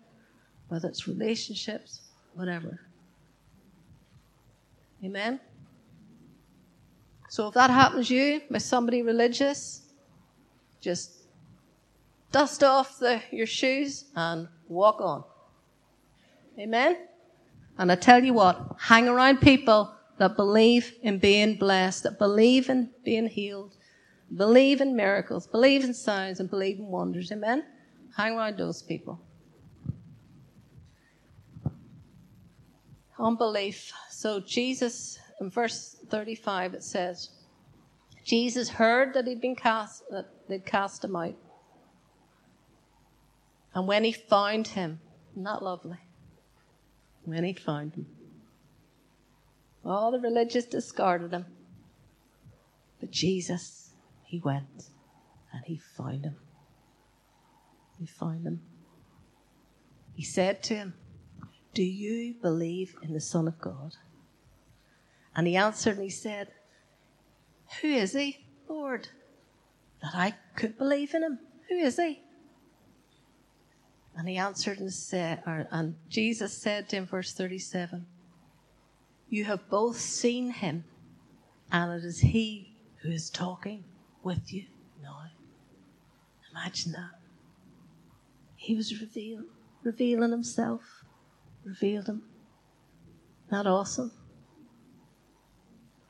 whether 0.69 0.89
it's 0.89 1.09
relationships, 1.09 2.01
whatever. 2.35 2.81
Amen? 5.05 5.41
So 7.29 7.49
if 7.49 7.55
that 7.55 7.71
happens 7.71 8.09
to 8.09 8.15
you 8.15 8.43
by 8.51 8.59
somebody 8.59 9.03
religious, 9.03 9.83
just 10.81 11.13
dust 12.33 12.63
off 12.63 12.99
the, 12.99 13.23
your 13.31 13.47
shoes 13.47 14.05
and 14.15 14.49
walk 14.69 15.01
on. 15.01 15.25
Amen? 16.59 16.97
And 17.77 17.93
I 17.93 17.95
tell 17.95 18.23
you 18.25 18.35
what, 18.35 18.77
hang 18.79 19.09
around 19.09 19.41
people 19.41 19.95
that 20.19 20.37
believe 20.37 20.95
in 21.03 21.19
being 21.19 21.57
blessed, 21.57 22.03
that 22.05 22.19
believe 22.19 22.69
in 22.69 22.91
being 23.05 23.29
healed, 23.29 23.77
Believe 24.37 24.83
in 24.83 24.95
miracles, 24.95 25.47
believe 25.47 25.85
in 25.85 25.95
signs, 25.95 26.39
and 26.39 26.51
believe 26.51 26.79
in 26.79 26.87
wonders. 26.87 27.33
Amen? 27.33 27.65
Hang 28.17 28.37
around 28.37 28.59
those 28.59 28.83
people. 28.83 29.21
Unbelief. 33.19 33.91
So 34.11 34.41
Jesus, 34.41 35.19
in 35.41 35.51
verse 35.51 35.97
35, 36.09 36.75
it 36.75 36.83
says, 36.83 37.31
Jesus 38.25 38.69
heard 38.69 39.15
that 39.15 39.27
he'd 39.27 39.41
been 39.41 39.57
cast, 39.57 40.03
that 40.11 40.27
they'd 40.49 40.67
cast 40.67 41.05
him 41.05 41.17
out. 41.17 41.37
And 43.75 43.87
when 43.87 44.05
he 44.05 44.13
found 44.13 44.69
him, 44.69 45.01
not 45.35 45.63
lovely, 45.63 45.99
when 47.25 47.45
he 47.45 47.53
found 47.53 47.95
him, 47.95 48.07
all 49.85 50.11
the 50.11 50.19
religious 50.19 50.65
discarded 50.65 51.33
him. 51.33 51.47
But 53.01 53.11
Jesus 53.11 53.89
he 54.29 54.41
went 54.41 54.91
and 55.55 55.65
he 55.65 55.79
found 55.79 56.25
him. 56.25 56.37
He 57.99 58.05
found 58.05 58.47
him. 58.47 58.61
He 60.15 60.23
said 60.23 60.63
to 60.65 60.75
him, 60.75 60.95
Do 61.73 61.83
you 61.83 62.35
believe 62.35 62.95
in 63.03 63.15
the 63.15 63.23
Son 63.23 63.49
of 63.49 63.59
God? 63.59 63.97
And 65.39 65.47
he 65.47 65.55
answered 65.55 65.95
and 65.95 66.03
he 66.03 66.11
said, 66.11 66.49
Who 67.81 67.87
is 67.87 68.13
he, 68.13 68.45
Lord, 68.69 69.09
that 70.03 70.11
I 70.13 70.35
could 70.57 70.77
believe 70.77 71.15
in 71.15 71.23
him? 71.23 71.39
Who 71.69 71.77
is 71.77 71.97
he? 71.97 72.23
And 74.17 74.29
he 74.29 74.37
answered 74.37 74.81
and 74.81 74.93
said, 74.93 75.45
or, 75.47 75.69
and 75.71 75.95
Jesus 76.09 76.53
said 76.53 76.89
to 76.89 76.97
him, 76.97 77.07
verse 77.07 77.33
37, 77.35 78.05
You 79.29 79.45
have 79.45 79.71
both 79.71 80.01
seen 80.01 80.51
him, 80.51 80.83
and 81.71 81.93
it 81.93 82.05
is 82.05 82.19
he 82.19 82.75
who 83.03 83.11
is 83.13 83.31
talking 83.31 83.85
with 84.25 84.53
you 84.53 84.65
now. 85.01 85.21
Imagine 86.51 86.91
that. 86.95 87.21
He 88.57 88.75
was 88.75 89.01
revealed, 89.01 89.45
revealing 89.85 90.33
himself, 90.33 91.05
revealed 91.65 92.09
him. 92.09 92.25
Not 93.53 93.69
awesome? 93.69 94.11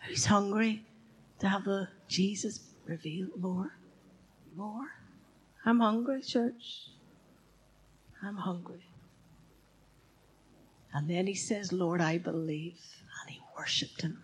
Who's 0.08 0.24
hungry 0.24 0.86
to 1.40 1.48
have 1.48 1.64
the 1.64 1.88
Jesus 2.08 2.60
revealed 2.86 3.38
more? 3.38 3.72
More? 4.56 4.86
I'm 5.66 5.80
hungry, 5.80 6.22
church. 6.22 6.88
I'm 8.22 8.36
hungry. 8.36 8.86
And 10.94 11.10
then 11.10 11.26
he 11.26 11.34
says, 11.34 11.72
Lord, 11.72 12.00
I 12.00 12.16
believe. 12.16 12.80
And 13.20 13.30
he 13.34 13.40
worshiped 13.56 14.00
him. 14.00 14.22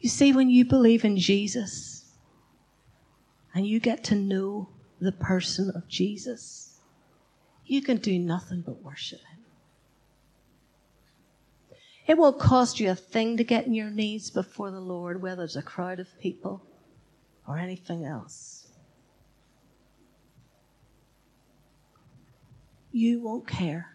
You 0.00 0.08
see, 0.08 0.32
when 0.32 0.50
you 0.50 0.64
believe 0.64 1.04
in 1.04 1.16
Jesus 1.16 2.04
and 3.54 3.64
you 3.64 3.78
get 3.78 4.02
to 4.04 4.16
know 4.16 4.68
the 5.00 5.12
person 5.12 5.70
of 5.70 5.86
Jesus, 5.86 6.80
you 7.64 7.80
can 7.80 7.98
do 7.98 8.18
nothing 8.18 8.62
but 8.66 8.82
worship 8.82 9.20
him. 9.20 9.35
It 12.06 12.16
won't 12.16 12.38
cost 12.38 12.78
you 12.78 12.90
a 12.90 12.94
thing 12.94 13.36
to 13.36 13.44
get 13.44 13.66
in 13.66 13.74
your 13.74 13.90
knees 13.90 14.30
before 14.30 14.70
the 14.70 14.80
Lord, 14.80 15.20
whether 15.20 15.42
it's 15.42 15.56
a 15.56 15.62
crowd 15.62 15.98
of 15.98 16.18
people 16.20 16.62
or 17.48 17.58
anything 17.58 18.04
else. 18.04 18.68
You 22.92 23.20
won't 23.20 23.46
care 23.46 23.92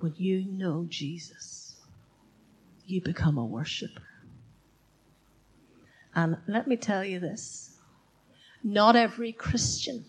when 0.00 0.14
you 0.16 0.44
know 0.46 0.86
Jesus. 0.88 1.76
You 2.86 3.00
become 3.00 3.36
a 3.36 3.44
worshiper. 3.44 4.02
And 6.14 6.38
let 6.48 6.66
me 6.66 6.76
tell 6.76 7.04
you 7.04 7.20
this 7.20 7.76
not 8.64 8.96
every 8.96 9.32
Christian 9.32 10.04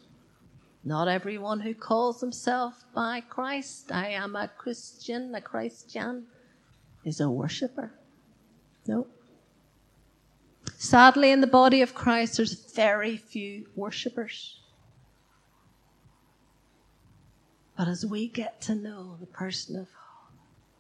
not 0.88 1.10
everyone 1.10 1.60
who 1.60 1.74
calls 1.74 2.22
himself 2.22 2.86
by 2.96 3.20
Christ, 3.20 3.92
I 3.92 4.08
am 4.12 4.38
a 4.38 4.48
Christian, 4.48 5.36
a 5.36 5.42
Christian, 5.42 6.28
is 7.04 7.20
a 7.20 7.30
worshiper. 7.30 7.92
No. 8.88 9.06
Sadly, 10.78 11.32
in 11.32 11.42
the 11.42 11.48
body 11.48 11.82
of 11.82 11.94
Christ, 11.94 12.38
there's 12.38 12.54
very 12.74 13.18
few 13.18 13.68
worshippers. 13.76 14.62
But 17.78 17.90
as 17.90 18.06
we 18.06 18.30
get 18.30 18.62
to 18.62 18.76
know 18.76 19.18
the 19.20 19.26
person 19.26 19.76
of 19.76 19.90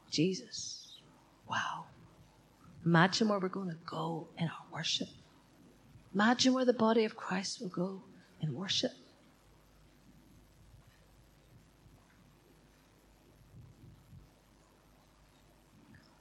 Jesus, 0.09 1.01
wow. 1.49 1.83
Imagine 2.85 3.27
where 3.27 3.39
we're 3.39 3.49
going 3.49 3.71
to 3.71 3.77
go 3.85 4.29
in 4.37 4.45
our 4.45 4.65
worship. 4.73 5.09
Imagine 6.13 6.53
where 6.53 6.63
the 6.63 6.71
body 6.71 7.03
of 7.03 7.17
Christ 7.17 7.59
will 7.59 7.67
go 7.67 8.01
in 8.39 8.55
worship. 8.55 8.93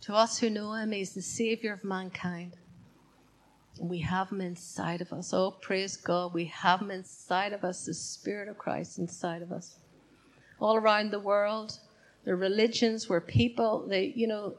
To 0.06 0.14
us 0.14 0.38
who 0.38 0.50
know 0.50 0.72
him, 0.72 0.92
he's 0.92 1.14
the 1.14 1.20
Savior 1.20 1.72
of 1.72 1.82
mankind. 1.82 2.56
We 3.80 3.98
have 4.02 4.30
him 4.30 4.40
inside 4.40 5.00
of 5.00 5.12
us. 5.12 5.34
Oh, 5.34 5.50
praise 5.50 5.96
God, 5.96 6.32
we 6.32 6.44
have 6.44 6.80
him 6.80 6.92
inside 6.92 7.52
of 7.52 7.64
us, 7.64 7.86
the 7.86 7.92
Spirit 7.92 8.48
of 8.48 8.56
Christ 8.56 9.00
inside 9.00 9.42
of 9.42 9.50
us. 9.50 9.80
All 10.60 10.76
around 10.76 11.10
the 11.10 11.18
world, 11.18 11.80
are 12.25 12.36
religions 12.36 13.08
where 13.08 13.20
people, 13.20 13.84
they, 13.88 14.12
you 14.14 14.28
know, 14.28 14.54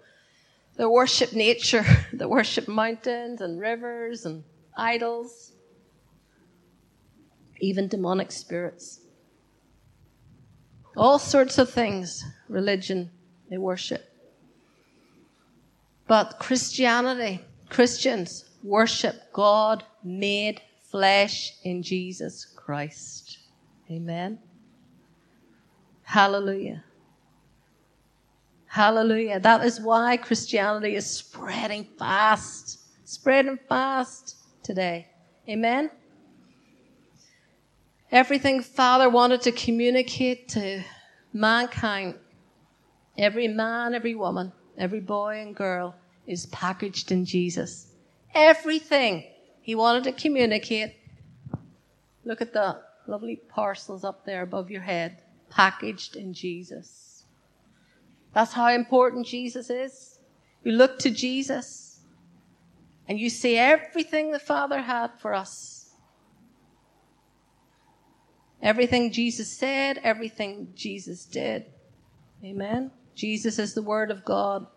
they 0.75 0.86
worship 0.86 1.32
nature, 1.32 1.86
they 2.13 2.25
worship 2.25 2.68
mountains 2.68 3.39
and 3.39 3.58
rivers 3.58 4.25
and 4.25 4.44
idols, 4.75 5.53
even 7.62 7.88
demonic 7.88 8.33
spirits. 8.33 9.00
All 10.98 11.18
sorts 11.18 11.57
of 11.57 11.70
things, 11.70 12.22
religion, 12.50 13.12
they 13.50 13.57
worship. 13.57 14.03
But 16.07 16.39
Christianity, 16.39 17.41
Christians 17.70 18.46
worship 18.63 19.31
God 19.33 19.83
made 20.03 20.61
flesh 20.89 21.53
in 21.63 21.83
Jesus 21.83 22.46
Christ. 22.46 23.39
Amen. 23.91 24.39
Hallelujah. 26.03 26.83
Hallelujah. 28.67 29.39
That 29.39 29.65
is 29.65 29.81
why 29.81 30.17
Christianity 30.17 30.96
is 30.96 31.05
spreading 31.05 31.85
fast, 31.98 32.79
spreading 33.03 33.57
fast 33.67 34.35
today. 34.63 35.07
Amen. 35.50 35.89
Everything 38.11 38.61
Father 38.61 39.09
wanted 39.09 39.41
to 39.41 39.51
communicate 39.51 40.48
to 40.50 40.83
mankind, 41.33 42.15
every 43.17 43.48
man, 43.48 43.93
every 43.93 44.15
woman, 44.15 44.53
every 44.77 45.00
boy 45.00 45.40
and 45.42 45.55
girl 45.55 45.96
is 46.25 46.46
packaged 46.48 47.11
in 47.11 47.25
Jesus. 47.25 47.87
Everything 48.33 49.24
he 49.61 49.75
wanted 49.75 50.03
to 50.05 50.11
communicate. 50.11 50.96
Look 52.24 52.42
at 52.42 52.53
the 52.53 52.81
lovely 53.07 53.37
parcels 53.50 54.03
up 54.03 54.25
there 54.25 54.44
above 54.44 54.70
your 54.70 54.81
head, 54.81 55.24
packaged 55.50 56.16
in 56.16 56.33
Jesus. 56.33 57.24
That's 58.33 58.53
how 58.53 58.68
important 58.70 59.25
Jesus 59.25 59.70
is. 59.70 60.20
You 60.63 60.74
look 60.74 61.00
to 61.00 61.09
Jesus 61.09 62.01
and 63.07 63.20
you 63.20 63.29
see 63.29 63.57
everything 63.57 64.31
the 64.31 64.40
Father 64.40 64.81
had 64.81 65.11
for 65.20 65.33
us. 65.33 65.92
Everything 68.61 69.11
Jesus 69.11 69.50
said, 69.50 70.00
everything 70.03 70.74
Jesus 70.75 71.25
did. 71.25 71.66
Amen. 72.44 72.92
Jesus 73.18 73.58
is 73.58 73.74
the 73.74 73.82
Word 73.82 74.12
of 74.12 74.24
God. 74.24 74.68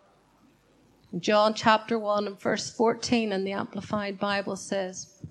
John 1.18 1.53
chapter 1.53 1.98
1 1.98 2.26
and 2.26 2.40
verse 2.40 2.70
14 2.70 3.33
in 3.33 3.44
the 3.44 3.53
Amplified 3.53 4.18
Bible 4.18 4.57
says, 4.57 5.22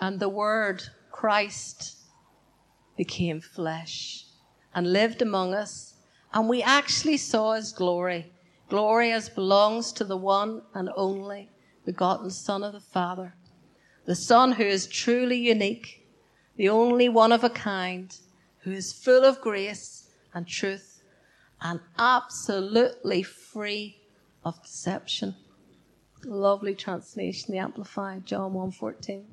And 0.00 0.20
the 0.20 0.28
Word, 0.28 0.84
Christ, 1.10 1.96
became 2.96 3.40
flesh 3.40 4.26
and 4.72 4.92
lived 4.92 5.20
among 5.20 5.52
us, 5.52 5.94
and 6.32 6.48
we 6.48 6.62
actually 6.62 7.16
saw 7.16 7.54
his 7.54 7.72
glory. 7.72 8.32
Glory 8.68 9.10
as 9.10 9.28
belongs 9.28 9.90
to 9.94 10.04
the 10.04 10.16
one 10.16 10.62
and 10.74 10.88
only 10.94 11.50
begotten 11.84 12.30
Son 12.30 12.62
of 12.62 12.72
the 12.72 12.78
Father, 12.78 13.34
the 14.04 14.14
Son 14.14 14.52
who 14.52 14.62
is 14.62 14.86
truly 14.86 15.38
unique, 15.38 16.06
the 16.54 16.68
only 16.68 17.08
one 17.08 17.32
of 17.32 17.42
a 17.42 17.50
kind, 17.50 18.16
who 18.58 18.70
is 18.70 18.92
full 18.92 19.24
of 19.24 19.40
grace 19.40 20.08
and 20.32 20.46
truth 20.46 20.87
and 21.60 21.80
absolutely 21.98 23.22
free 23.22 24.00
of 24.44 24.62
deception. 24.62 25.34
Lovely 26.24 26.74
translation, 26.74 27.52
the 27.52 27.58
Amplified, 27.58 28.26
John 28.26 28.52
1.14. 28.52 29.24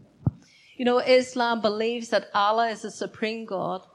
You 0.77 0.85
know, 0.85 0.99
Islam 0.99 1.61
believes 1.61 2.09
that 2.09 2.29
Allah 2.33 2.69
is 2.69 2.81
the 2.81 2.91
supreme 2.91 3.45
God, 3.45 3.85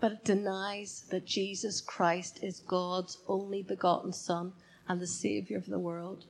but 0.00 0.12
it 0.12 0.24
denies 0.24 1.04
that 1.10 1.24
Jesus 1.24 1.80
Christ 1.80 2.40
is 2.42 2.60
God's 2.60 3.18
only 3.28 3.62
begotten 3.62 4.12
Son 4.12 4.52
and 4.88 5.00
the 5.00 5.06
Savior 5.06 5.56
of 5.56 5.66
the 5.66 5.78
world. 5.78 6.24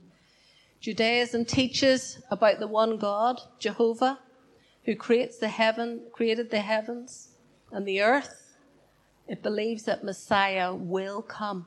Judaism 0.81 1.45
teaches 1.45 2.19
about 2.31 2.59
the 2.59 2.67
one 2.67 2.99
God, 2.99 3.41
Jehovah, 3.59 4.19
who 4.85 4.97
creates 4.97 5.39
the 5.39 5.49
heaven, 5.49 6.03
created 6.13 6.51
the 6.51 6.61
heavens 6.61 7.29
and 7.71 7.87
the 7.87 8.03
earth 8.03 8.42
it 9.33 9.43
believes 9.43 9.85
that 9.85 10.05
Messiah 10.05 10.75
will 10.75 11.23
come, 11.23 11.65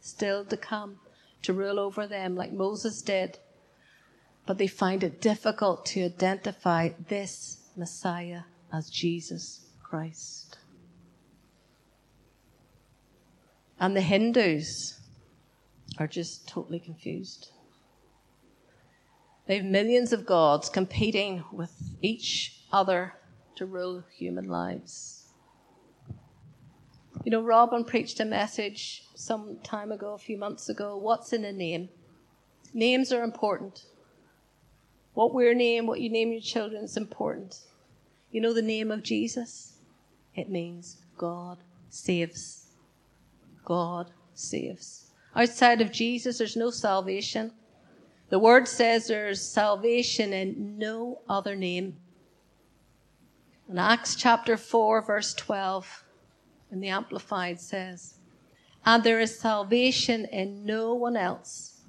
still 0.00 0.46
to 0.46 0.56
come, 0.56 0.98
to 1.42 1.52
rule 1.52 1.78
over 1.78 2.06
them 2.06 2.34
like 2.34 2.54
Moses 2.54 3.02
did. 3.02 3.38
But 4.46 4.56
they 4.56 4.66
find 4.66 5.04
it 5.04 5.20
difficult 5.20 5.84
to 5.86 6.06
identify 6.06 6.88
this 7.08 7.68
Messiah 7.76 8.44
as 8.72 8.88
Jesus 8.88 9.66
Christ. 9.82 10.56
And 13.78 13.94
the 13.94 14.00
Hindus 14.00 14.98
are 15.98 16.06
just 16.06 16.48
totally 16.48 16.80
confused. 16.80 17.50
They 19.46 19.56
have 19.56 19.66
millions 19.66 20.14
of 20.14 20.24
gods 20.24 20.70
competing 20.70 21.44
with 21.52 21.74
each 22.00 22.62
other 22.72 23.16
to 23.56 23.66
rule 23.66 24.02
human 24.16 24.48
lives. 24.48 25.21
You 27.24 27.30
know, 27.30 27.42
Robin 27.42 27.84
preached 27.84 28.18
a 28.18 28.24
message 28.24 29.04
some 29.14 29.58
time 29.62 29.92
ago, 29.92 30.14
a 30.14 30.18
few 30.18 30.36
months 30.36 30.68
ago. 30.68 30.96
What's 30.96 31.32
in 31.32 31.44
a 31.44 31.52
name? 31.52 31.88
Names 32.74 33.12
are 33.12 33.22
important. 33.22 33.84
What 35.14 35.32
we 35.32 35.52
name, 35.54 35.86
what 35.86 36.00
you 36.00 36.10
name 36.10 36.32
your 36.32 36.40
children 36.40 36.84
is 36.84 36.96
important. 36.96 37.60
You 38.32 38.40
know 38.40 38.52
the 38.52 38.62
name 38.62 38.90
of 38.90 39.02
Jesus? 39.02 39.74
It 40.34 40.48
means 40.48 40.96
God 41.16 41.58
saves. 41.90 42.70
God 43.64 44.10
saves. 44.34 45.10
Outside 45.36 45.80
of 45.80 45.92
Jesus, 45.92 46.38
there's 46.38 46.56
no 46.56 46.70
salvation. 46.70 47.52
The 48.30 48.38
word 48.38 48.66
says 48.66 49.06
there's 49.06 49.42
salvation 49.42 50.32
in 50.32 50.78
no 50.78 51.20
other 51.28 51.54
name. 51.54 51.98
In 53.68 53.78
Acts 53.78 54.16
chapter 54.16 54.56
4, 54.56 55.02
verse 55.02 55.34
12, 55.34 56.04
and 56.72 56.82
the 56.82 56.88
Amplified 56.88 57.60
says, 57.60 58.14
and 58.84 59.04
there 59.04 59.20
is 59.20 59.38
salvation 59.38 60.24
in 60.24 60.64
no 60.64 60.94
one 60.94 61.16
else. 61.16 61.82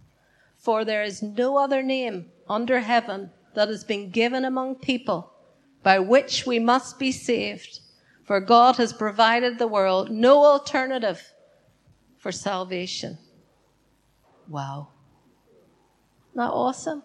For 0.57 0.85
there 0.85 1.03
is 1.03 1.23
no 1.23 1.57
other 1.57 1.81
name 1.81 2.31
under 2.49 2.81
heaven 2.81 3.31
that 3.55 3.69
has 3.69 3.83
been 3.83 4.11
given 4.11 4.45
among 4.45 4.75
people 4.75 5.33
by 5.83 5.99
which 5.99 6.45
we 6.45 6.59
must 6.59 6.99
be 6.99 7.11
saved. 7.11 7.79
For 8.25 8.39
God 8.39 8.75
has 8.75 8.93
provided 8.93 9.57
the 9.57 9.67
world 9.67 10.11
no 10.11 10.43
alternative 10.45 11.33
for 12.17 12.31
salvation. 12.31 13.17
Wow. 14.47 14.89
Not 16.35 16.53
awesome? 16.53 17.03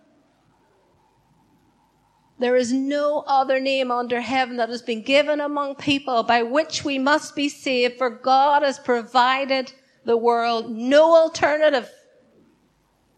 There 2.38 2.54
is 2.54 2.72
no 2.72 3.24
other 3.26 3.58
name 3.58 3.90
under 3.90 4.20
heaven 4.20 4.56
that 4.56 4.68
has 4.68 4.82
been 4.82 5.02
given 5.02 5.40
among 5.40 5.74
people 5.74 6.22
by 6.22 6.44
which 6.44 6.84
we 6.84 6.98
must 6.98 7.34
be 7.34 7.48
saved, 7.48 7.98
for 7.98 8.10
God 8.10 8.62
has 8.62 8.78
provided 8.78 9.72
the 10.04 10.16
world 10.16 10.70
no 10.70 11.16
alternative 11.16 11.90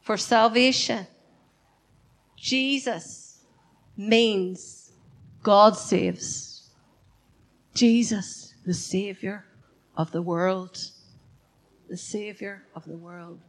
for 0.00 0.16
salvation. 0.16 1.06
Jesus 2.36 3.40
means 3.96 4.92
God 5.42 5.76
saves. 5.76 6.70
Jesus, 7.74 8.54
the 8.64 8.74
Savior 8.74 9.44
of 9.96 10.12
the 10.12 10.22
world. 10.22 10.78
The 11.90 11.98
Savior 11.98 12.64
of 12.74 12.86
the 12.86 12.96
world. 12.96 13.40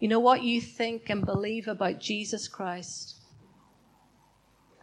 You 0.00 0.08
know 0.08 0.20
what 0.20 0.42
you 0.42 0.60
think 0.60 1.08
and 1.08 1.24
believe 1.24 1.66
about 1.66 1.98
Jesus 1.98 2.46
Christ 2.46 3.19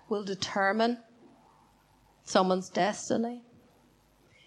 will 0.10 0.24
determine 0.24 0.98
someone's 2.24 2.70
destiny. 2.70 3.42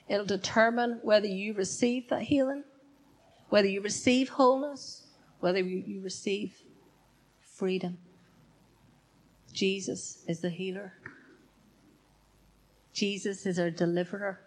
It'll 0.09 0.27
determine 0.27 1.01
whether 1.03 1.27
you 1.27 1.55
receive 1.55 2.09
that 2.09 2.23
healing, 2.23 2.65
whether 3.49 3.69
you 3.69 3.81
receive 3.81 4.29
wholeness, 4.29 5.07
whether 5.41 5.61
you, 5.61 6.01
receive 6.03 6.55
freedom. 7.41 7.99
Jesus 9.53 10.25
is 10.27 10.41
the 10.41 10.51
healer. 10.51 10.95
Jesus 12.93 13.47
is 13.47 13.59
our 13.59 13.71
deliverer. 13.71 14.41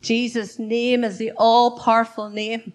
Jesus' 0.00 0.58
name 0.58 1.04
is 1.04 1.18
the 1.18 1.32
all 1.36 1.78
powerful 1.78 2.28
name. 2.28 2.72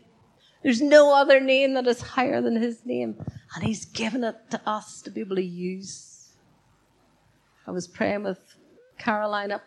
There's 0.63 0.81
no 0.81 1.13
other 1.13 1.39
name 1.39 1.73
that 1.75 1.87
is 1.87 2.01
higher 2.01 2.41
than 2.41 2.55
his 2.55 2.85
name. 2.85 3.23
And 3.55 3.63
he's 3.63 3.85
given 3.85 4.23
it 4.23 4.35
to 4.51 4.61
us 4.65 5.01
to 5.03 5.11
be 5.11 5.21
able 5.21 5.37
to 5.37 5.43
use. 5.43 6.35
I 7.65 7.71
was 7.71 7.87
praying 7.87 8.23
with 8.23 8.39
Caroline 8.97 9.51
up 9.51 9.63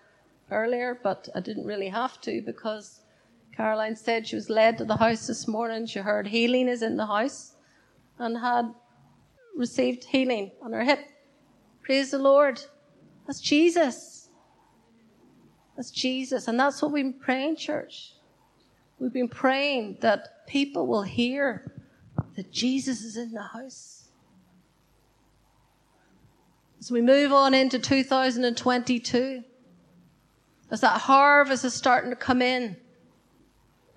earlier, 0.51 0.99
but 1.03 1.29
I 1.35 1.40
didn't 1.40 1.64
really 1.66 1.88
have 1.88 2.21
to 2.23 2.43
because 2.43 3.01
Caroline 3.57 3.97
said 3.97 4.27
she 4.27 4.37
was 4.37 4.49
led 4.49 4.79
to 4.79 4.85
the 4.85 4.97
house 4.97 5.27
this 5.27 5.47
morning. 5.47 5.87
She 5.87 5.99
heard 5.99 6.27
healing 6.27 6.69
is 6.69 6.83
in 6.83 6.97
the 6.97 7.07
house 7.07 7.55
and 8.19 8.38
had 8.38 8.73
received 9.57 10.05
healing 10.05 10.53
on 10.62 10.73
her 10.73 10.85
hip. 10.85 11.01
Praise 11.83 12.11
the 12.11 12.19
Lord. 12.19 12.62
That's 13.27 13.40
Jesus. 13.40 14.29
That's 15.77 15.90
Jesus. 15.90 16.49
And 16.49 16.59
that's 16.59 16.81
what 16.83 16.93
we've 16.93 17.05
been 17.05 17.21
praying, 17.21 17.57
church. 17.57 18.14
We've 18.99 19.12
been 19.12 19.29
praying 19.29 19.99
that 20.01 20.47
people 20.47 20.87
will 20.87 21.03
hear 21.03 21.73
that 22.40 22.50
Jesus 22.50 23.03
is 23.03 23.18
in 23.18 23.33
the 23.33 23.42
house. 23.42 24.09
As 26.79 26.90
we 26.90 27.03
move 27.03 27.35
on 27.35 27.53
into 27.53 27.79
2022, 27.79 29.44
as 30.70 30.81
that 30.81 31.03
harvest 31.03 31.66
is 31.66 31.74
starting 31.74 32.09
to 32.09 32.16
come 32.16 32.40
in, 32.40 32.79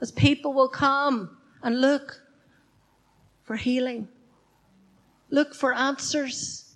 as 0.02 0.12
people 0.12 0.52
will 0.52 0.68
come 0.68 1.38
and 1.62 1.80
look 1.80 2.22
for 3.44 3.56
healing, 3.56 4.10
look 5.30 5.56
for 5.56 5.74
answers. 5.74 6.76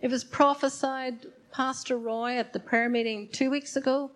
It 0.00 0.10
was 0.10 0.24
prophesied, 0.24 1.26
Pastor 1.52 1.96
Roy 1.96 2.38
at 2.38 2.52
the 2.52 2.58
prayer 2.58 2.88
meeting 2.88 3.28
two 3.32 3.50
weeks 3.50 3.76
ago, 3.76 4.10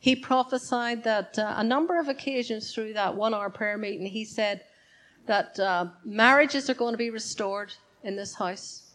he 0.00 0.16
prophesied 0.16 1.04
that 1.04 1.38
uh, 1.38 1.54
a 1.56 1.62
number 1.62 2.00
of 2.00 2.08
occasions 2.08 2.74
through 2.74 2.94
that 2.94 3.14
one 3.14 3.32
hour 3.32 3.48
prayer 3.48 3.78
meeting, 3.78 4.06
he 4.06 4.24
said 4.24 4.64
that 5.28 5.60
uh, 5.60 5.86
marriages 6.04 6.68
are 6.68 6.74
going 6.74 6.92
to 6.92 6.98
be 6.98 7.10
restored 7.10 7.72
in 8.02 8.16
this 8.16 8.34
house. 8.34 8.94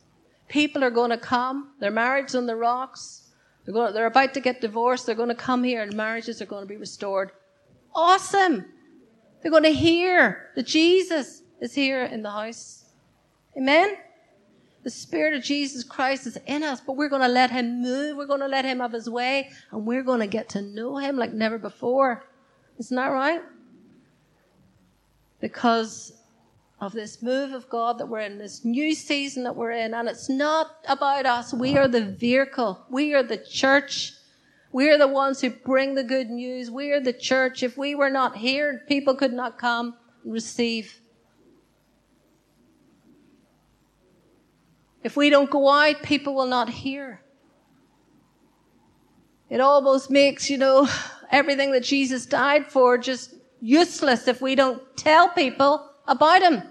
People 0.49 0.83
are 0.83 0.91
going 0.91 1.11
to 1.11 1.17
come, 1.17 1.71
their 1.79 1.91
marriage 1.91 2.35
on 2.35 2.45
the 2.45 2.55
rocks, 2.55 3.29
they're, 3.63 3.73
going, 3.73 3.93
they're 3.93 4.07
about 4.07 4.33
to 4.33 4.41
get 4.41 4.59
divorced, 4.59 5.05
they're 5.05 5.15
going 5.15 5.29
to 5.29 5.35
come 5.35 5.63
here 5.63 5.81
and 5.81 5.93
marriages 5.93 6.41
are 6.41 6.45
going 6.45 6.63
to 6.63 6.67
be 6.67 6.75
restored. 6.75 7.31
Awesome! 7.95 8.65
They're 9.41 9.51
going 9.51 9.63
to 9.63 9.73
hear 9.73 10.49
that 10.55 10.65
Jesus 10.65 11.43
is 11.61 11.73
here 11.73 12.03
in 12.03 12.23
the 12.23 12.31
house. 12.31 12.85
Amen? 13.55 13.95
The 14.83 14.89
Spirit 14.89 15.33
of 15.33 15.43
Jesus 15.43 15.83
Christ 15.83 16.27
is 16.27 16.37
in 16.45 16.63
us, 16.63 16.81
but 16.81 16.97
we're 16.97 17.09
going 17.09 17.21
to 17.21 17.27
let 17.27 17.51
Him 17.51 17.81
move. 17.81 18.17
We're 18.17 18.25
going 18.25 18.41
to 18.41 18.47
let 18.47 18.65
Him 18.65 18.79
have 18.79 18.91
His 18.91 19.09
way, 19.09 19.49
and 19.71 19.85
we're 19.85 20.03
going 20.03 20.19
to 20.19 20.27
get 20.27 20.49
to 20.49 20.61
know 20.61 20.97
Him 20.97 21.15
like 21.15 21.31
never 21.31 21.57
before. 21.57 22.25
Isn't 22.79 22.95
that 22.95 23.07
right? 23.07 23.41
Because 25.39 26.13
of 26.83 26.91
this 26.91 27.21
move 27.21 27.53
of 27.53 27.69
God 27.69 27.97
that 27.97 28.07
we're 28.07 28.19
in, 28.19 28.37
this 28.37 28.65
new 28.65 28.93
season 28.93 29.43
that 29.43 29.55
we're 29.55 29.71
in, 29.71 29.93
and 29.93 30.09
it's 30.09 30.29
not 30.29 30.71
about 30.87 31.25
us. 31.25 31.53
We 31.53 31.77
are 31.77 31.87
the 31.87 32.03
vehicle. 32.03 32.85
We 32.89 33.13
are 33.13 33.23
the 33.23 33.37
church. 33.37 34.11
We 34.73 34.89
are 34.89 34.97
the 34.97 35.07
ones 35.07 35.39
who 35.39 35.49
bring 35.49 35.95
the 35.95 36.03
good 36.03 36.29
news. 36.29 36.69
We 36.69 36.91
are 36.91 36.99
the 36.99 37.13
church. 37.13 37.63
If 37.63 37.77
we 37.77 37.95
were 37.95 38.09
not 38.09 38.35
here, 38.35 38.83
people 38.87 39.15
could 39.15 39.31
not 39.31 39.57
come 39.57 39.95
and 40.23 40.33
receive. 40.33 40.99
If 45.03 45.15
we 45.15 45.29
don't 45.29 45.49
go 45.49 45.69
out, 45.69 46.03
people 46.03 46.35
will 46.35 46.47
not 46.47 46.69
hear. 46.69 47.21
It 49.49 49.61
almost 49.61 50.09
makes, 50.09 50.49
you 50.49 50.57
know, 50.57 50.87
everything 51.31 51.71
that 51.71 51.83
Jesus 51.83 52.25
died 52.25 52.67
for 52.67 52.97
just 52.97 53.35
useless 53.61 54.27
if 54.27 54.41
we 54.41 54.55
don't 54.55 54.81
tell 54.97 55.29
people 55.29 55.89
about 56.07 56.41
him. 56.41 56.63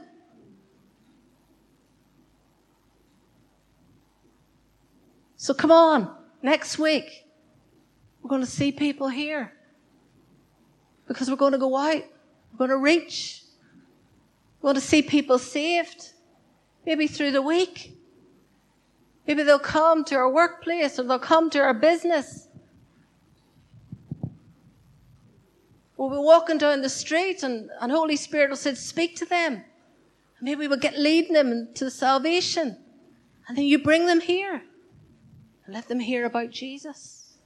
So 5.42 5.52
come 5.52 5.72
on, 5.72 6.08
next 6.40 6.78
week, 6.78 7.26
we're 8.22 8.28
going 8.28 8.42
to 8.42 8.46
see 8.46 8.70
people 8.70 9.08
here. 9.08 9.52
Because 11.08 11.28
we're 11.28 11.34
going 11.34 11.50
to 11.50 11.58
go 11.58 11.76
out. 11.76 12.04
We're 12.52 12.58
going 12.58 12.70
to 12.70 12.76
reach. 12.76 13.42
We're 14.60 14.68
going 14.68 14.76
to 14.76 14.80
see 14.80 15.02
people 15.02 15.40
saved. 15.40 16.10
Maybe 16.86 17.08
through 17.08 17.32
the 17.32 17.42
week. 17.42 17.98
Maybe 19.26 19.42
they'll 19.42 19.58
come 19.58 20.04
to 20.04 20.14
our 20.14 20.30
workplace 20.30 21.00
or 21.00 21.02
they'll 21.02 21.18
come 21.18 21.50
to 21.50 21.58
our 21.58 21.74
business. 21.74 22.46
We'll 25.96 26.10
be 26.10 26.18
walking 26.18 26.58
down 26.58 26.82
the 26.82 26.88
street 26.88 27.42
and, 27.42 27.68
and 27.80 27.90
Holy 27.90 28.14
Spirit 28.14 28.50
will 28.50 28.56
say, 28.56 28.76
speak 28.76 29.16
to 29.16 29.24
them. 29.24 29.54
And 29.54 29.64
maybe 30.40 30.68
we'll 30.68 30.78
get 30.78 30.96
leading 30.96 31.32
them 31.32 31.70
to 31.74 31.90
salvation. 31.90 32.78
And 33.48 33.58
then 33.58 33.64
you 33.64 33.82
bring 33.82 34.06
them 34.06 34.20
here 34.20 34.62
let 35.72 35.88
them 35.88 36.00
hear 36.00 36.26
about 36.26 36.50
Jesus. 36.50 37.38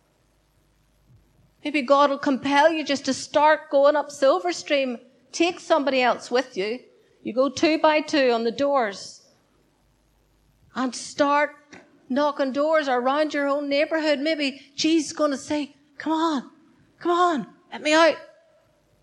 Maybe 1.64 1.82
God 1.82 2.10
will 2.10 2.18
compel 2.18 2.70
you 2.70 2.84
just 2.84 3.04
to 3.06 3.14
start 3.14 3.70
going 3.70 3.96
up 3.96 4.10
Silverstream. 4.10 5.00
Take 5.32 5.60
somebody 5.60 6.02
else 6.02 6.30
with 6.30 6.56
you. 6.56 6.80
You 7.22 7.32
go 7.32 7.48
two 7.48 7.78
by 7.78 8.00
two 8.00 8.30
on 8.30 8.44
the 8.44 8.52
doors 8.52 9.22
and 10.74 10.94
start 10.94 11.56
knocking 12.08 12.52
doors 12.52 12.88
around 12.88 13.34
your 13.34 13.48
own 13.48 13.68
neighborhood. 13.68 14.20
Maybe 14.20 14.60
Jesus 14.76 15.10
is 15.10 15.16
going 15.16 15.32
to 15.32 15.36
say, 15.36 15.74
come 15.98 16.12
on, 16.12 16.50
come 17.00 17.12
on, 17.12 17.46
let 17.72 17.82
me 17.82 17.92
out. 17.92 18.16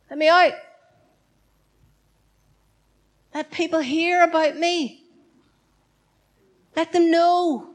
Let 0.10 0.20
me 0.20 0.30
out. 0.30 0.54
Let 3.34 3.52
people 3.52 3.80
hear 3.80 4.24
about 4.24 4.58
me. 4.58 5.04
Let 6.76 6.94
them 6.94 7.10
know. 7.12 7.73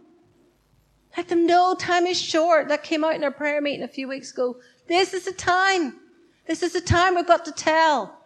Let 1.19 1.29
them 1.29 1.47
know 1.47 1.75
time 1.75 2.07
is 2.07 2.19
short. 2.19 2.69
That 2.69 2.83
came 2.83 3.05
out 3.05 3.15
in 3.15 3.25
our 3.25 3.31
prayer 3.31 3.61
meeting 3.61 3.83
a 3.83 3.89
few 3.89 4.09
weeks 4.09 4.33
ago. 4.33 4.57
This 4.87 5.13
is 5.13 5.27
the 5.27 5.33
time. 5.33 6.01
This 6.47 6.63
is 6.63 6.73
the 6.73 6.81
time 6.81 7.17
we've 7.17 7.27
got 7.27 7.45
to 7.45 7.53
tell. 7.53 8.19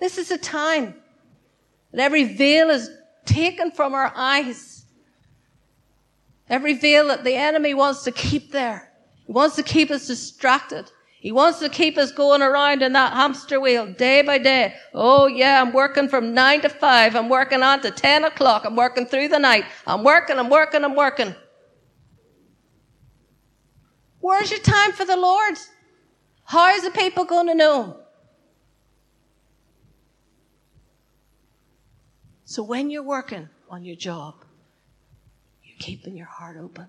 This 0.00 0.16
is 0.16 0.30
the 0.30 0.38
time 0.38 0.94
that 1.92 2.00
every 2.00 2.24
veil 2.24 2.70
is 2.70 2.88
taken 3.26 3.70
from 3.70 3.92
our 3.92 4.10
eyes 4.16 4.78
Every 6.50 6.72
veil 6.74 7.08
that 7.08 7.24
the 7.24 7.34
enemy 7.34 7.74
wants 7.74 8.04
to 8.04 8.12
keep 8.12 8.52
there. 8.52 8.90
He 9.26 9.32
wants 9.32 9.56
to 9.56 9.62
keep 9.62 9.90
us 9.90 10.06
distracted. 10.06 10.90
He 11.20 11.32
wants 11.32 11.58
to 11.58 11.68
keep 11.68 11.98
us 11.98 12.12
going 12.12 12.42
around 12.42 12.80
in 12.80 12.92
that 12.94 13.12
hamster 13.12 13.60
wheel 13.60 13.92
day 13.92 14.22
by 14.22 14.38
day. 14.38 14.74
Oh 14.94 15.26
yeah, 15.26 15.60
I'm 15.60 15.72
working 15.72 16.08
from 16.08 16.32
nine 16.32 16.62
to 16.62 16.68
five. 16.68 17.16
I'm 17.16 17.28
working 17.28 17.62
on 17.62 17.82
to 17.82 17.90
10 17.90 18.24
o'clock. 18.24 18.64
I'm 18.64 18.76
working 18.76 19.04
through 19.04 19.28
the 19.28 19.38
night. 19.38 19.64
I'm 19.86 20.04
working, 20.04 20.38
I'm 20.38 20.48
working, 20.48 20.84
I'm 20.84 20.94
working. 20.94 21.34
Where's 24.20 24.50
your 24.50 24.60
time 24.60 24.92
for 24.92 25.04
the 25.04 25.16
Lord? 25.16 25.58
How 26.44 26.74
is 26.74 26.82
the 26.82 26.90
people 26.90 27.24
going 27.24 27.46
to 27.46 27.54
know? 27.54 28.00
So 32.44 32.62
when 32.62 32.90
you're 32.90 33.02
working 33.02 33.48
on 33.68 33.84
your 33.84 33.96
job, 33.96 34.34
you're 35.62 35.76
keeping 35.78 36.16
your 36.16 36.26
heart 36.26 36.56
open. 36.56 36.86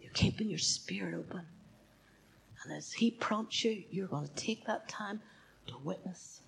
You're 0.00 0.12
keeping 0.12 0.48
your 0.48 0.58
spirit 0.58 1.14
open. 1.14 1.42
And 2.64 2.72
as 2.72 2.92
He 2.92 3.10
prompts 3.10 3.62
you, 3.64 3.84
you're 3.90 4.08
going 4.08 4.26
to 4.26 4.34
take 4.34 4.64
that 4.66 4.88
time 4.88 5.20
to 5.66 5.74
witness. 5.84 6.40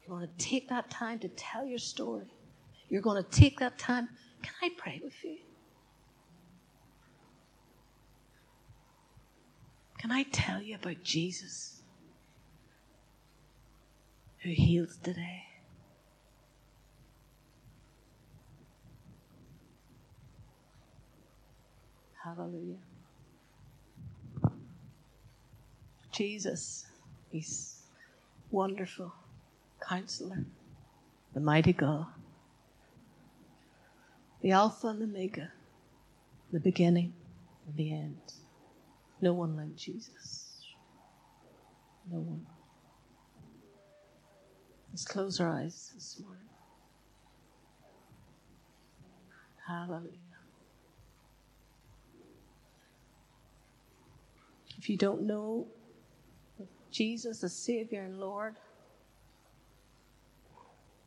You're 0.00 0.16
going 0.16 0.28
to 0.28 0.44
take 0.44 0.68
that 0.70 0.90
time 0.90 1.18
to 1.20 1.28
tell 1.28 1.66
your 1.66 1.78
story. 1.78 2.26
You're 2.88 3.02
going 3.02 3.22
to 3.22 3.30
take 3.30 3.58
that 3.60 3.78
time. 3.78 4.08
Can 4.42 4.54
I 4.62 4.70
pray 4.76 5.00
with 5.04 5.22
you? 5.22 5.36
Can 10.04 10.12
I 10.12 10.24
tell 10.24 10.60
you 10.60 10.74
about 10.74 11.02
Jesus 11.02 11.80
who 14.40 14.50
heals 14.50 14.98
today? 15.02 15.44
Hallelujah. 22.22 22.76
Jesus, 26.12 26.84
He's 27.30 27.80
wonderful 28.50 29.10
counselor, 29.88 30.44
the 31.32 31.40
mighty 31.40 31.72
God, 31.72 32.08
the 34.42 34.50
Alpha 34.50 34.88
and 34.88 35.00
the 35.00 35.04
Omega, 35.06 35.50
the 36.52 36.60
beginning 36.60 37.14
and 37.66 37.76
the 37.78 37.90
end. 37.90 38.34
No 39.24 39.32
one 39.32 39.56
like 39.56 39.74
Jesus. 39.74 40.60
No 42.12 42.18
one. 42.18 42.44
Let's 44.92 45.06
close 45.06 45.40
our 45.40 45.48
eyes 45.48 45.92
this 45.94 46.20
morning. 46.20 46.44
Hallelujah. 49.66 50.10
If 54.76 54.90
you 54.90 54.98
don't 54.98 55.22
know 55.22 55.68
Jesus 56.90 57.42
as 57.42 57.56
Savior 57.56 58.02
and 58.02 58.20
Lord, 58.20 58.56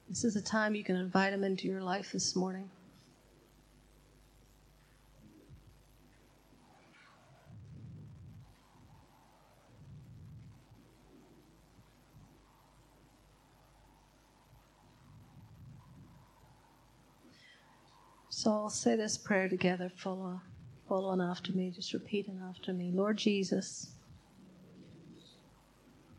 this 0.10 0.24
is 0.24 0.36
a 0.36 0.42
time 0.42 0.74
you 0.74 0.84
can 0.84 0.96
invite 0.96 1.34
Him 1.34 1.44
into 1.44 1.68
your 1.68 1.84
life 1.84 2.14
this 2.14 2.36
morning. 2.36 2.68
I'll 18.52 18.70
say 18.70 18.96
this 18.96 19.18
prayer 19.18 19.50
together. 19.50 19.92
Follow, 19.96 20.42
follow 20.88 21.10
on 21.10 21.22
after 21.22 21.52
me. 21.52 21.72
Just 21.72 21.94
repeating 21.94 22.40
after 22.50 22.74
me. 22.74 22.92
Lord 22.94 23.18
Jesus, 23.18 23.92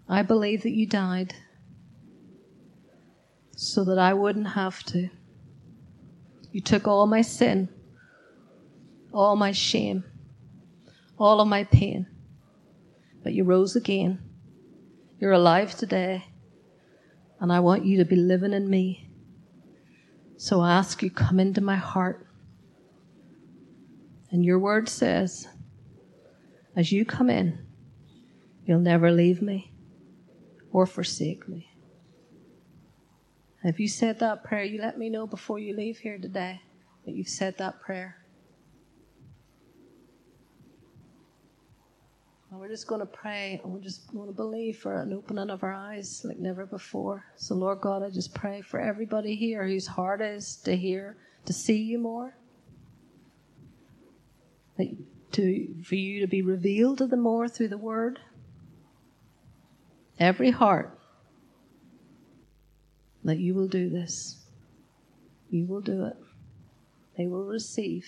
I 0.09 0.23
believe 0.23 0.63
that 0.63 0.73
you 0.73 0.87
died 0.87 1.35
so 3.57 3.85
that 3.85 3.99
I 3.99 4.15
wouldn't 4.15 4.49
have 4.49 4.83
to. 4.85 5.09
You 6.53 6.61
took 6.61 6.87
all 6.87 7.07
my 7.07 7.23
sin, 7.23 7.69
all 9.13 9.37
my 9.37 9.53
shame, 9.53 10.05
all 11.19 11.41
of 11.41 11.49
my 11.49 11.65
pain, 11.65 12.07
but 13.23 13.33
you 13.33 13.45
rose 13.45 13.77
again. 13.77 14.19
You're 15.19 15.33
alive 15.33 15.75
today, 15.75 16.25
and 17.41 17.53
I 17.53 17.61
want 17.61 17.85
you 17.85 17.99
to 17.99 18.05
be 18.05 18.17
living 18.17 18.53
in 18.53 18.71
me. 18.71 19.08
So 20.41 20.61
I 20.61 20.75
ask 20.75 21.03
you, 21.03 21.11
come 21.11 21.41
into 21.41 21.61
my 21.61 21.75
heart. 21.75 22.25
And 24.31 24.45
your 24.45 24.61
word 24.61 24.89
says, 24.89 25.49
as 26.77 26.93
you 26.93 27.05
come 27.05 27.29
in, 27.29 27.67
you'll 28.65 28.79
never 28.79 29.11
leave 29.11 29.43
me 29.43 29.73
or 30.71 30.87
forsake 30.87 31.49
me. 31.49 31.75
If 33.65 33.81
you 33.81 33.89
said 33.89 34.21
that 34.21 34.45
prayer, 34.45 34.63
you 34.63 34.81
let 34.81 34.97
me 34.97 35.11
know 35.11 35.27
before 35.27 35.59
you 35.59 35.75
leave 35.75 35.99
here 35.99 36.19
today 36.19 36.61
that 37.05 37.17
you've 37.17 37.27
said 37.27 37.59
that 37.59 37.81
prayer. 37.81 38.18
And 42.51 42.59
we're 42.59 42.69
just 42.69 42.87
going 42.87 43.01
to 43.01 43.07
pray 43.07 43.61
and 43.63 43.73
we're 43.73 43.81
just 43.81 44.11
going 44.13 44.29
to 44.29 44.35
believe 44.35 44.79
for 44.79 45.03
an 45.03 45.13
opening 45.13 45.51
of 45.51 45.63
our 45.63 45.75
eyes 45.75 46.23
like 46.25 46.39
never 46.39 46.65
before. 46.65 47.25
So, 47.37 47.55
Lord 47.55 47.81
God, 47.81 48.03
I 48.03 48.09
just 48.09 48.35
pray 48.35 48.63
for 48.63 48.81
everybody 48.81 49.35
here 49.37 49.67
whose 49.67 49.87
heart 49.87 50.23
is 50.23 50.57
to 50.65 50.75
hear, 50.75 51.17
to 51.45 51.53
see 51.53 51.77
you 51.77 51.99
more, 51.99 52.35
that 54.79 54.89
to, 55.33 55.75
for 55.85 55.95
you 55.95 56.21
to 56.21 56.27
be 56.27 56.41
revealed 56.41 56.99
to 56.99 57.07
them 57.07 57.21
more 57.21 57.49
through 57.49 57.69
the 57.69 57.79
word. 57.79 58.19
Every 60.19 60.51
heart 60.51 60.99
that 63.25 63.39
you 63.39 63.55
will 63.55 63.69
do 63.69 63.91
this. 63.91 64.43
You 65.51 65.67
will 65.67 65.83
do 65.83 66.07
it. 66.07 66.17
They 67.19 67.27
will 67.27 67.45
receive. 67.45 68.07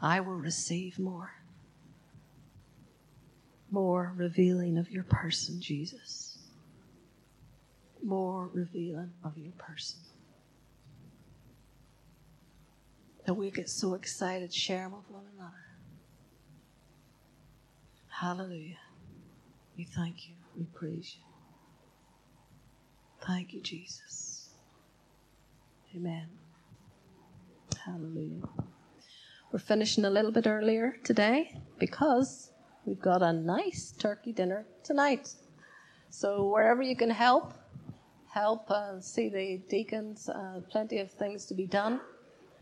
I 0.00 0.20
will 0.20 0.34
receive 0.36 0.98
more 0.98 1.32
more 3.76 4.14
revealing 4.16 4.78
of 4.78 4.90
your 4.90 5.04
person, 5.04 5.60
Jesus. 5.60 6.38
More 8.02 8.48
revealing 8.54 9.10
of 9.22 9.36
your 9.36 9.52
person. 9.58 10.00
That 13.26 13.34
we 13.34 13.50
get 13.50 13.68
so 13.68 13.92
excited 13.92 14.54
sharing 14.54 14.92
with 14.92 15.10
one 15.10 15.24
another. 15.36 15.66
Hallelujah. 18.08 18.78
We 19.76 19.84
thank 19.84 20.26
you. 20.26 20.36
We 20.56 20.64
praise 20.64 21.14
you. 21.18 21.24
Thank 23.26 23.52
you, 23.52 23.60
Jesus. 23.60 24.48
Amen. 25.94 26.28
Hallelujah. 27.84 28.40
We're 29.52 29.58
finishing 29.58 30.06
a 30.06 30.10
little 30.10 30.32
bit 30.32 30.46
earlier 30.46 30.96
today 31.04 31.60
because 31.78 32.52
We've 32.86 33.00
got 33.00 33.20
a 33.20 33.32
nice 33.32 33.92
turkey 33.98 34.32
dinner 34.32 34.64
tonight. 34.84 35.34
So 36.08 36.48
wherever 36.48 36.82
you 36.82 36.94
can 36.94 37.10
help, 37.10 37.52
help 38.32 38.70
uh, 38.70 39.00
see 39.00 39.28
the 39.28 39.60
deacons. 39.68 40.28
Uh, 40.28 40.60
plenty 40.70 41.00
of 41.00 41.10
things 41.10 41.46
to 41.46 41.54
be 41.54 41.66
done. 41.66 42.00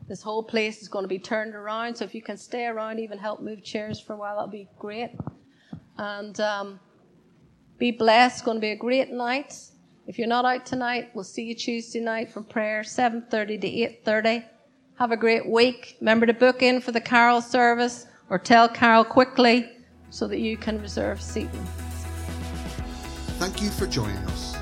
This 0.08 0.22
whole 0.22 0.42
place 0.42 0.80
is 0.80 0.88
going 0.88 1.04
to 1.04 1.08
be 1.08 1.18
turned 1.18 1.54
around, 1.54 1.96
so 1.96 2.06
if 2.06 2.14
you 2.14 2.22
can 2.22 2.38
stay 2.38 2.64
around, 2.64 3.00
even 3.00 3.18
help 3.18 3.42
move 3.42 3.62
chairs 3.62 4.00
for 4.00 4.14
a 4.14 4.16
while, 4.16 4.36
that'll 4.36 4.50
be 4.50 4.66
great. 4.78 5.10
And 5.98 6.40
um, 6.40 6.80
be 7.76 7.90
blessed. 7.90 8.36
It's 8.36 8.44
going 8.44 8.56
to 8.56 8.62
be 8.62 8.70
a 8.70 8.76
great 8.76 9.10
night. 9.10 9.54
If 10.06 10.18
you're 10.18 10.26
not 10.26 10.46
out 10.46 10.64
tonight, 10.64 11.10
we'll 11.14 11.24
see 11.24 11.44
you 11.44 11.54
Tuesday 11.54 12.00
night 12.00 12.32
for 12.32 12.40
prayer, 12.40 12.80
7:30 12.80 13.60
to 13.60 14.10
8:30. 14.10 14.44
Have 14.98 15.12
a 15.12 15.18
great 15.18 15.46
week. 15.46 15.98
Remember 16.00 16.24
to 16.24 16.32
book 16.32 16.62
in 16.62 16.80
for 16.80 16.92
the 16.92 17.00
carol 17.00 17.42
service 17.42 18.06
or 18.30 18.38
tell 18.38 18.68
Carol 18.68 19.04
quickly 19.04 19.70
so 20.14 20.26
that 20.28 20.38
you 20.38 20.56
can 20.56 20.80
reserve 20.80 21.20
seating. 21.20 21.66
Thank 23.40 23.60
you 23.60 23.68
for 23.68 23.88
joining 23.88 24.16
us. 24.28 24.56